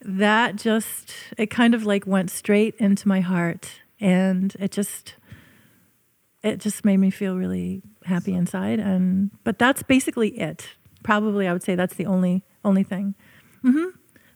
[0.00, 5.14] that just it kind of like went straight into my heart, and it just
[6.42, 8.78] it just made me feel really happy inside.
[8.80, 10.70] And but that's basically it.
[11.02, 13.14] Probably, I would say that's the only only thing.
[13.62, 13.90] hmm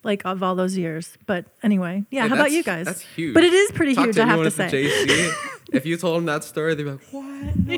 [0.05, 2.25] Like of all those years, but anyway, yeah.
[2.25, 2.85] Yeah, how about you guys?
[2.85, 3.33] That's huge.
[3.33, 4.17] But it is pretty Talk huge.
[4.17, 4.69] To I have to say.
[4.69, 5.35] JC,
[5.73, 7.25] if you told them that story, they'd be like, "What?
[7.67, 7.75] No.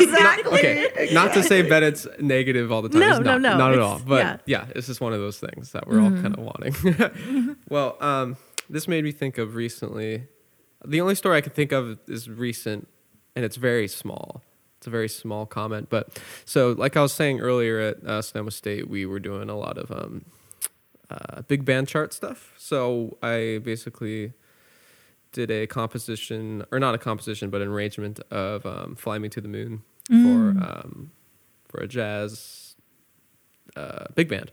[0.00, 0.10] exactly.
[0.12, 3.00] Not, okay, not to say Bennett's negative all the time.
[3.00, 4.00] No, He's no, not, no, not at all.
[4.04, 4.64] But yeah.
[4.66, 4.72] yeah.
[4.74, 7.56] it's just one of those things that we're all kind of wanting.
[7.68, 8.36] well, um,
[8.68, 10.26] this made me think of recently.
[10.84, 12.88] The only story I can think of is recent,
[13.36, 14.42] and it's very small.
[14.78, 18.50] It's a very small comment, but so like I was saying earlier at uh, Sonoma
[18.50, 20.24] State, we were doing a lot of um,
[21.12, 22.54] uh, big band chart stuff.
[22.56, 24.32] So I basically
[25.32, 29.40] did a composition, or not a composition, but an arrangement of um, "Fly Me to
[29.40, 31.10] the Moon" for um,
[31.68, 32.76] for a jazz
[33.76, 34.50] uh, big band.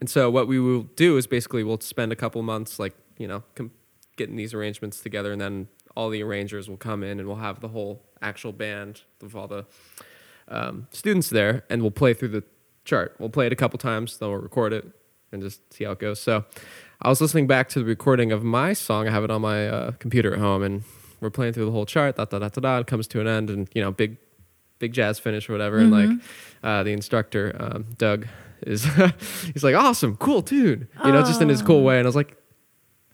[0.00, 3.28] And so what we will do is basically we'll spend a couple months, like you
[3.28, 3.70] know, com-
[4.16, 7.60] getting these arrangements together, and then all the arrangers will come in, and we'll have
[7.60, 9.64] the whole actual band of all the
[10.48, 12.44] um, students there, and we'll play through the
[12.84, 13.14] chart.
[13.18, 14.84] We'll play it a couple times, then we'll record it,
[15.34, 16.20] and just see how it goes.
[16.20, 16.44] So,
[17.02, 19.06] I was listening back to the recording of my song.
[19.06, 20.84] I have it on my uh, computer at home, and
[21.20, 22.16] we're playing through the whole chart.
[22.16, 22.78] Da da da da da.
[22.78, 24.16] It comes to an end, and you know, big,
[24.78, 25.78] big jazz finish or whatever.
[25.78, 26.08] And like,
[26.62, 28.26] uh, the instructor, um, Doug,
[28.66, 28.84] is
[29.52, 30.88] he's like, awesome, cool tune.
[31.04, 31.98] You know, just in his cool way.
[31.98, 32.36] And I was like,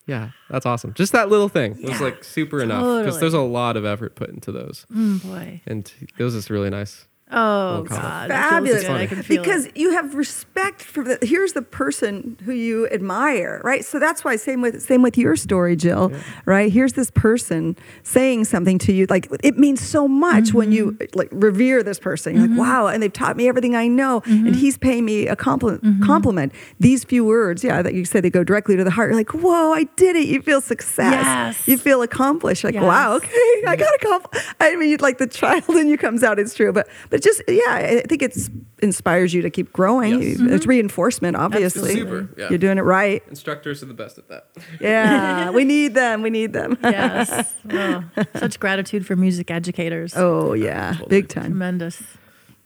[0.07, 0.93] yeah, that's awesome.
[0.95, 4.31] Just that little thing was like super enough because there's a lot of effort put
[4.31, 5.61] into those, Mm, boy.
[5.67, 7.07] and it was just really nice.
[7.33, 7.89] Oh comment.
[7.89, 8.83] God, Fabulous.
[8.83, 8.91] good.
[8.91, 9.77] I can feel because it.
[9.77, 14.37] you have respect for the here's the person who you admire right so that's why
[14.37, 16.13] same with same with your story jill
[16.45, 20.93] right here's this person saying something to you like it means so much when you
[20.93, 21.19] Mm-hmm.
[21.19, 24.47] like revere this person You're like wow and they've taught me everything i know Mm-hmm.
[24.49, 28.31] and he's paying me a compliment compliment these few words yeah that you say they
[28.31, 31.69] go directly to the heart you're like whoa i did it you feel success Yes.
[31.69, 33.23] you feel accomplished like wow Yes.
[33.25, 36.55] okay i got a compliment i mean like the child in you comes out it's
[36.55, 38.51] true but but just yeah i think it's
[38.83, 40.33] inspires you to keep growing Yes.
[40.33, 40.69] it's mm-hmm.
[40.69, 42.49] reinforcement obviously super, yeah.
[42.49, 44.49] you're doing it right Instructors are the best at that.
[44.81, 48.05] yeah we need them we need them yes, oh,
[48.37, 50.15] such gratitude for music educators.
[50.17, 51.09] oh yeah Totally.
[51.09, 52.03] big time Tremendous.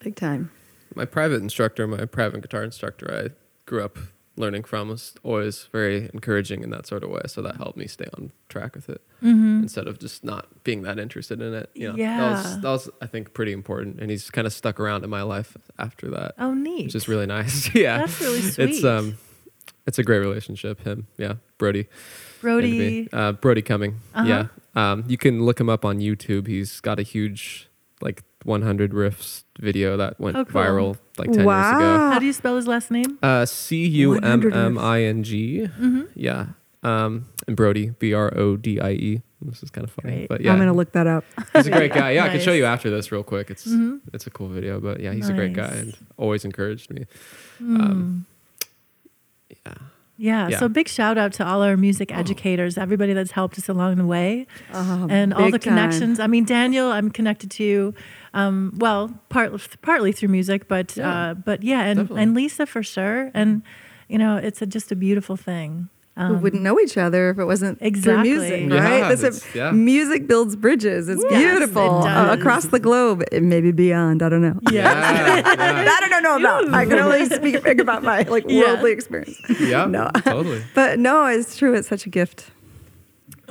[0.01, 0.51] big time
[0.95, 3.35] my private instructor, my private guitar instructor, I
[3.67, 3.99] grew up
[4.37, 7.21] learning from was always very encouraging in that sort of way.
[7.27, 10.99] So that helped me stay on track with it instead of just not being that
[10.99, 11.71] interested in it.
[11.75, 12.31] You know, that Yeah.
[12.43, 14.01] was, that was, I think, pretty important.
[14.01, 16.87] And he's kind of stuck around in my life after that, Oh, neat.
[16.87, 17.73] which is really nice.
[17.75, 17.99] yeah.
[17.99, 18.71] That's really sweet.
[18.71, 19.17] It's, um,
[19.87, 20.81] it's a great relationship.
[20.81, 21.07] Him.
[21.17, 21.35] Yeah.
[21.59, 21.87] Brodie.
[22.41, 23.09] Brodie.
[23.13, 24.01] Uh, Brodie Cumming.
[24.15, 24.29] Uh-huh.
[24.29, 24.47] Yeah.
[24.93, 26.47] Um, you can look him up on YouTube.
[26.49, 27.69] He's got a huge,
[28.01, 30.61] like, 100 riffs video that went Oh, cool.
[30.63, 31.47] viral like 10 years ago.
[31.47, 32.11] Wow.
[32.13, 33.19] How do you spell his last name?
[33.23, 35.63] Uh, C U M M I N G.
[35.67, 36.03] Mm-hmm.
[36.15, 36.47] Yeah.
[36.83, 39.23] Um, and Brodie, B R O D I E.
[39.41, 40.29] This is kind of funny, Great.
[40.31, 41.23] but yeah, i'm gonna look that up
[41.53, 42.13] he's a great guy.
[42.13, 42.59] Yeah, I can show Nice.
[42.59, 43.51] you after this real quick.
[43.51, 44.01] It's Mhm.
[44.15, 45.79] it's a cool video, but yeah, he's a great guy Nice.
[45.81, 47.05] and always encouraged me.
[47.63, 47.81] Mm.
[47.81, 48.27] Um,
[49.51, 49.75] yeah,
[50.17, 50.59] Yeah, Yeah.
[50.61, 54.07] So big shout out to all our music educators, everybody that's helped us along the
[54.07, 55.75] way, Oh, and all big the time.
[55.77, 56.21] connections.
[56.21, 57.95] I mean, Daniel, I'm connected to,
[58.33, 62.23] um, well, part, partly through music, but Yeah, uh, but yeah, and, definitely.
[62.23, 63.31] and Lisa for sure.
[63.35, 63.63] And
[64.09, 65.89] you know, it's a, just a beautiful thing.
[66.17, 68.03] We wouldn't know each other if it wasn't Exactly.
[68.13, 69.17] through music, Yeah, right?
[69.17, 69.71] That's a, yeah.
[69.73, 71.09] Music builds bridges.
[71.09, 74.23] It's Yes, beautiful it uh, across the globe, maybe beyond.
[74.23, 74.59] I don't know.
[74.71, 74.83] Yeah.
[74.83, 75.43] yeah.
[75.57, 76.73] that I don't know about.
[76.73, 78.61] I can only speak speak about my like Yeah.
[78.75, 79.41] worldly experience.
[79.61, 80.11] Yeah, No.
[80.21, 80.63] totally.
[80.75, 81.75] But no, it's true.
[81.75, 82.51] It's such a gift.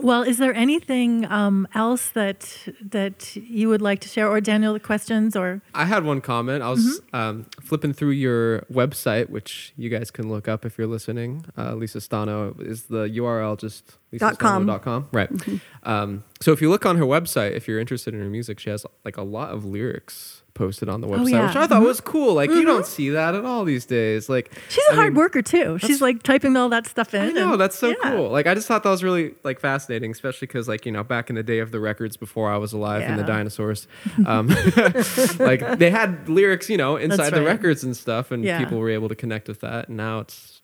[0.01, 4.77] Well, is there anything um, else that that you would like to share, or Daniel,
[4.79, 6.63] questions, or I had one comment.
[6.63, 10.87] I was um, flipping through your website, which you guys can look up if you're
[10.87, 11.45] listening.
[11.57, 14.67] Uh, Lisa Stano is the URL just Dot com.
[14.67, 15.09] lisastano.com.
[15.11, 15.29] Right.
[15.83, 18.69] Um, so if you look on her website, if you're interested in her music, she
[18.69, 21.47] has like a lot of lyrics posted on the website, yeah.
[21.47, 22.35] which I thought was cool.
[22.35, 24.29] Like you don't see that at all these days.
[24.29, 25.79] Like she's a I hard mean, worker too.
[25.79, 27.21] She's like typing all that stuff in.
[27.21, 27.95] I know and- that's so yeah.
[28.11, 28.29] cool.
[28.29, 31.29] Like I just thought that was really like fascinating, especially because like you know back
[31.29, 33.87] in the day of the records before I was alive and the dinosaurs,
[34.25, 34.47] um,
[35.39, 38.59] like they had lyrics you know inside the records and stuff, and Yeah.
[38.59, 39.87] people were able to connect with that.
[39.87, 40.61] And now it's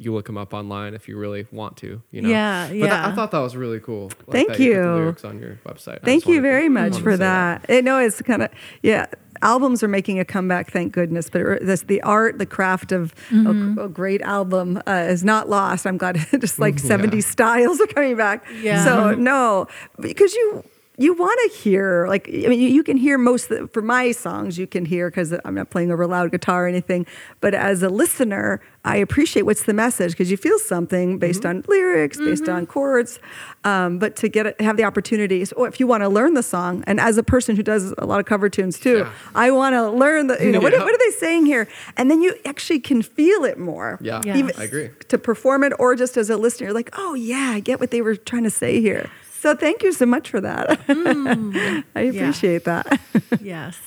[0.00, 2.00] you look them up online if you really want to.
[2.12, 2.28] You know.
[2.28, 4.12] Yeah, But that- I thought that was really cool.
[4.28, 4.74] like Thank you.
[4.74, 4.80] you.
[4.94, 6.02] lyrics on your website.
[6.04, 7.66] Thank you wanted to- very much for that.
[7.68, 8.50] I know it's kind of
[8.82, 9.06] yeah.
[9.42, 11.30] Albums are making a comeback, thank goodness.
[11.30, 13.78] But this the art, the craft of Mm-hmm.
[13.78, 15.86] a, a great album uh, is not lost.
[15.86, 16.96] I'm glad just like Yeah.
[16.96, 18.44] 70s styles are coming back.
[18.60, 18.84] Yeah.
[18.84, 19.66] So no,
[20.00, 20.64] because you
[21.00, 23.82] you want to hear like I mean you, you can hear most of the, for
[23.82, 27.06] my songs you can hear because I'm not playing over loud guitar or anything.
[27.40, 31.64] But as a listener, I appreciate what's the message because you feel something based on
[31.68, 33.20] lyrics, based on chords.
[33.64, 36.42] Um, but to get it, have the opportunities, or if you want to learn the
[36.42, 39.12] song, and as a person who does a lot of cover tunes too, Yeah.
[39.34, 40.82] I want to learn the you know what, Yeah.
[40.82, 43.98] what are they saying here, and then you actually can feel it more.
[44.00, 44.48] Yeah, Yeah.
[44.56, 44.90] I agree.
[45.08, 47.90] To perform it, or just as a listener, you're like, oh yeah, I get what
[47.90, 49.10] they were trying to say here.
[49.40, 50.68] So thank you so much for that.
[50.86, 51.84] Mm.
[51.94, 53.00] I appreciate that.
[53.40, 53.78] Yes.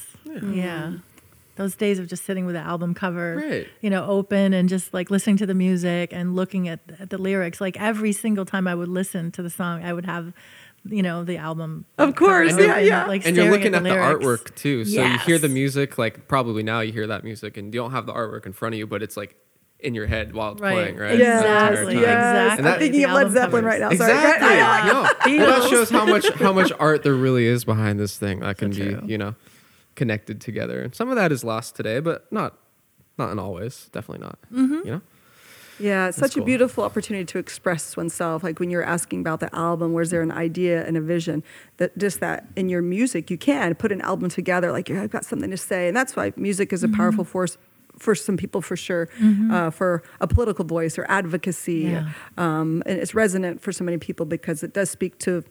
[0.43, 0.93] Yeah.
[1.57, 3.67] Those days of just sitting with the album cover, Right.
[3.81, 7.17] you know, open and just like listening to the music and looking at, at the
[7.17, 7.59] lyrics.
[7.59, 10.31] Like every single time I would listen to the song, I would have,
[10.85, 11.85] you know, the album.
[11.97, 13.05] Of course, yeah, open, yeah.
[13.05, 14.25] Like and you're looking at, the, lyrics.
[14.25, 14.85] artwork too.
[14.85, 17.91] So you hear the music, like probably now you hear that music, and you don't
[17.91, 19.35] have the artwork in front of you, but it's like
[19.81, 20.73] in your head while it's Right.
[20.73, 21.17] playing, right?
[21.17, 21.93] Yes, The entire Exactly.
[21.95, 22.01] time.
[22.03, 22.43] yes.
[22.59, 22.71] Exactly.
[22.71, 23.79] I'm thinking of Led album Zeppelin covers.
[23.79, 23.97] right now.
[23.97, 24.11] Sorry.
[24.13, 24.47] Exactly.
[24.47, 24.61] Right?
[24.61, 25.37] I know.
[25.37, 25.45] no.
[25.45, 28.57] Well, that shows how much how much art there really is behind this thing that
[28.57, 29.01] can So be, true.
[29.07, 29.35] you know,
[29.95, 30.81] connected together.
[30.81, 32.57] And some of that is lost today, but not
[33.17, 33.89] not in all ways.
[33.91, 34.39] Definitely not.
[34.53, 34.73] Mm-hmm.
[34.87, 35.01] You know?
[35.79, 36.43] Yeah, it's such cool.
[36.43, 38.43] a beautiful opportunity to express oneself.
[38.43, 41.43] Like when you're asking about the album, where's there an idea and a vision?
[41.77, 44.71] That just that in your music, you can put an album together.
[44.71, 47.57] Like I've got something to say, and that's why music is a powerful force
[48.01, 49.07] for some people, for sure,
[49.51, 51.81] uh, for a political voice or advocacy.
[51.93, 52.09] Yeah.
[52.37, 55.43] Um, and it's resonant for so many people because it does speak to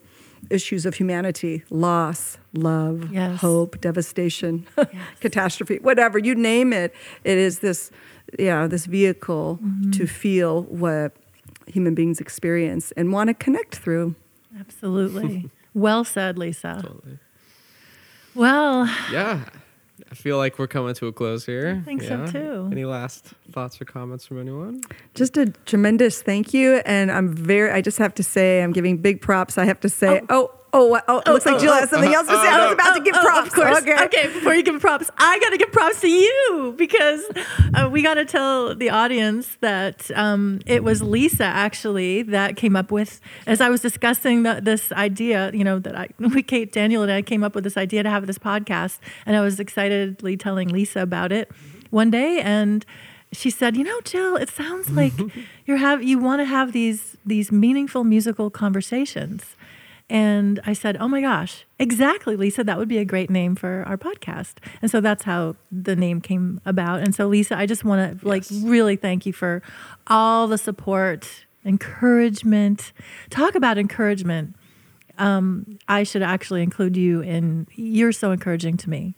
[0.50, 3.40] issues of humanity, loss, love, Yes.
[3.40, 4.66] hope, devastation,
[5.20, 6.94] catastrophe, whatever you name it.
[7.24, 7.90] It is this,
[8.38, 9.90] yeah, this vehicle Mm-hmm.
[9.92, 11.12] to feel what
[11.66, 14.14] human beings experience and want to connect through.
[14.58, 15.50] Absolutely.
[15.74, 16.80] well said, Lisa.
[16.82, 17.18] Totally.
[18.34, 19.44] Well, Yeah.
[20.10, 21.80] I feel like we're coming to a close here.
[21.80, 22.68] I think so, too.
[22.72, 24.82] Any last thoughts or comments from anyone?
[25.14, 27.70] Just a tremendous thank you, and I'm very.
[27.70, 29.56] I just have to say, I'm giving big props.
[29.56, 32.26] I have to say, oh, oh, oh, oh it looks like Jill has something else
[32.26, 32.48] to say.
[32.48, 33.48] I was about to give Oh, props.
[33.48, 33.78] Of course.
[33.78, 34.04] Okay.
[34.04, 34.26] Okay.
[34.28, 37.24] Before you give props, I got to give props to you because
[37.74, 42.76] uh, we got to tell the audience that um, it was Lisa actually that came
[42.76, 46.72] up with, as I was discussing the, this idea, you know, that I, we, Kate,
[46.72, 49.58] Daniel, and I came up with this idea to have this podcast, and I was
[49.60, 51.50] excitedly telling Lisa about it
[51.90, 52.84] one day, and
[53.32, 55.12] she said, "You know, Jill, it sounds like
[55.66, 59.56] you have you want to have these these meaningful musical conversations."
[60.10, 62.64] And I said, "Oh my gosh, exactly, Lisa.
[62.64, 66.20] That would be a great name for our podcast." And so that's how the name
[66.20, 67.00] came about.
[67.00, 68.60] And so, Lisa, I just want to like Yes.
[68.64, 69.62] really thank you for
[70.08, 72.92] all the support, encouragement.
[73.30, 74.56] Talk about encouragement.
[75.16, 77.68] Um, I should actually include you in.
[77.76, 79.14] You're so encouraging to me.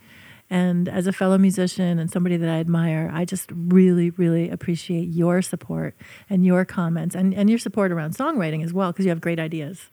[0.50, 5.08] And as a fellow musician and somebody that I admire, I just really, really appreciate
[5.08, 5.94] your support
[6.28, 9.38] and your comments and, and your support around songwriting as well, because you have great
[9.40, 9.88] ideas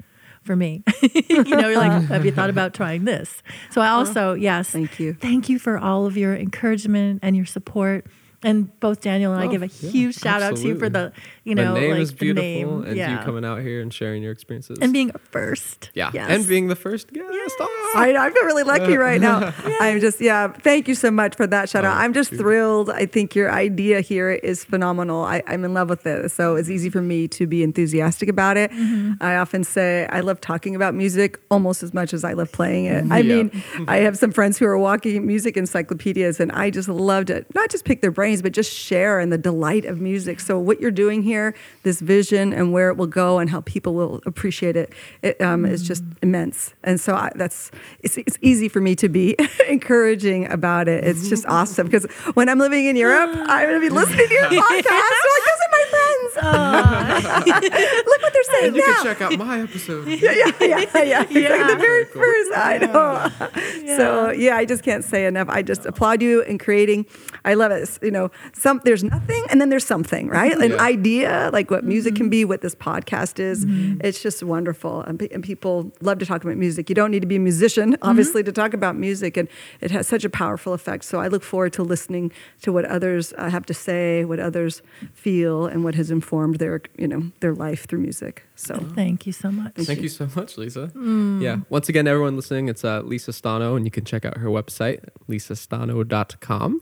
[0.50, 0.84] for me.
[1.04, 3.44] you know, you're like, have you thought about trying this?
[3.70, 5.14] So I also, yes, Thank you.
[5.14, 8.08] Thank you for all of your encouragement and your support.
[8.42, 10.88] And both Daniel and I Oh, give a yeah, huge shout out to you for
[10.88, 11.12] the,
[11.44, 12.84] You know, the name like is the beautiful, name.
[12.86, 13.20] and yeah.
[13.20, 14.78] you coming out here and sharing your experiences.
[14.82, 15.90] and being a first.
[15.94, 16.30] yeah, Yes.
[16.30, 17.28] and being the first guest.
[17.30, 17.52] Yes,
[17.96, 19.54] I, I feel really lucky right now.
[19.82, 21.98] I'm just, yeah, thank you so much for that shout out.
[21.98, 22.40] Oh, I'm just dude.
[22.40, 22.90] thrilled.
[22.90, 25.24] I think your idea here is phenomenal.
[25.26, 26.32] I, I'm in love with it.
[26.32, 28.72] So it's easy for me to be enthusiastic about it.
[28.72, 29.14] Mm-hmm.
[29.22, 32.86] I often say I love talking about music almost as much as I love playing
[32.86, 33.04] it.
[33.12, 33.36] I Yeah.
[33.44, 37.46] mean, I have some friends who are walking music encyclopedias, and I just love to
[37.54, 40.40] not just pick their brains, but just share in the delight of music.
[40.40, 43.96] So what you're doing here, this vision and where it will go and how people
[43.96, 44.94] will appreciate it,
[45.24, 46.76] it um, is just immense.
[46.84, 49.36] And so I, that's it's, it's easy for me to be
[49.68, 51.04] encouraging about it.
[51.04, 54.34] It's just awesome because when I'm living in Europe, I'm going to be listening to
[54.34, 54.52] your podcast.
[54.52, 56.09] They're like, those are my friends.
[58.10, 60.08] Look what they're saying And you now can check out my episode.
[60.08, 61.22] yeah, yeah, yeah, yeah.
[61.22, 61.42] Exactly.
[61.42, 62.22] The very Very cool.
[62.22, 63.98] first, I know.
[63.98, 65.50] So yeah, I just can't say enough.
[65.50, 67.06] I just applaud you in creating.
[67.44, 68.00] I love it.
[68.02, 70.56] You know, some there's nothing, and then there's something, right?
[70.56, 72.30] An idea, like what music can mm-hmm.
[72.30, 73.66] be, what this podcast is.
[73.66, 74.02] Mm-hmm.
[74.04, 76.90] It's just wonderful, and, and people love to talk about music.
[76.90, 78.10] You don't need to be a musician, mm-hmm.
[78.10, 79.48] obviously, to talk about music, and
[79.82, 81.04] it has such a powerful effect.
[81.04, 84.82] So I look forward to listening to what others uh, have to say, what others
[85.14, 88.44] feel, and what has informed their, you know, their life through music.
[88.56, 88.76] So.
[88.96, 89.74] Thank you so much.
[89.76, 90.92] Thank you so much, Lisa.
[90.96, 91.58] Yeah.
[91.70, 95.06] Once again, everyone listening, it's uh, Lisa Stano, and you can check out her website,
[95.28, 96.82] lisastano.com.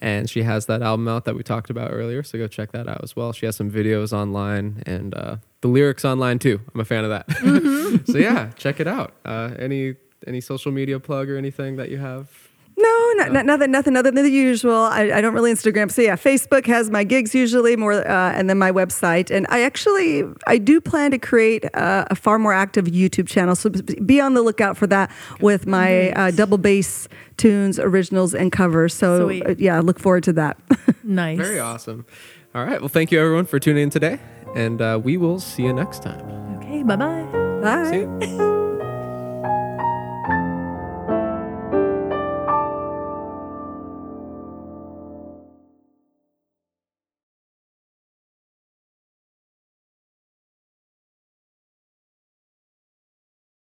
[0.00, 2.88] And she has that album out that we talked about earlier, so go check that
[2.88, 3.32] out as well.
[3.32, 6.60] She has some videos online and uh, the lyrics online too.
[6.74, 8.02] I'm a fan of that.
[8.06, 9.14] so yeah, check it out.
[9.24, 9.96] Uh, any
[10.26, 12.30] any social media plug or anything that you have?
[12.76, 14.74] No, not, not, nothing, nothing other than the usual.
[14.74, 15.90] I, I don't really Instagram.
[15.90, 19.30] So yeah, Facebook has my gigs usually more, uh, and then my website.
[19.30, 23.54] And I actually, I do plan to create uh, a far more active YouTube channel.
[23.54, 28.50] So be on the lookout for that with my uh, double bass tunes, originals, and
[28.50, 28.94] covers.
[28.94, 29.46] So Sweet.
[29.46, 30.56] uh, yeah, look forward to that.
[31.04, 31.36] Nice.
[31.36, 32.06] Very awesome.
[32.54, 32.80] All right.
[32.80, 34.20] Well, thank you everyone for tuning in today,
[34.54, 36.20] and uh, we will see you next time.
[36.58, 36.84] Okay.
[36.84, 37.24] Bye bye.
[37.60, 37.90] Bye.
[37.90, 37.98] See
[38.36, 38.68] you.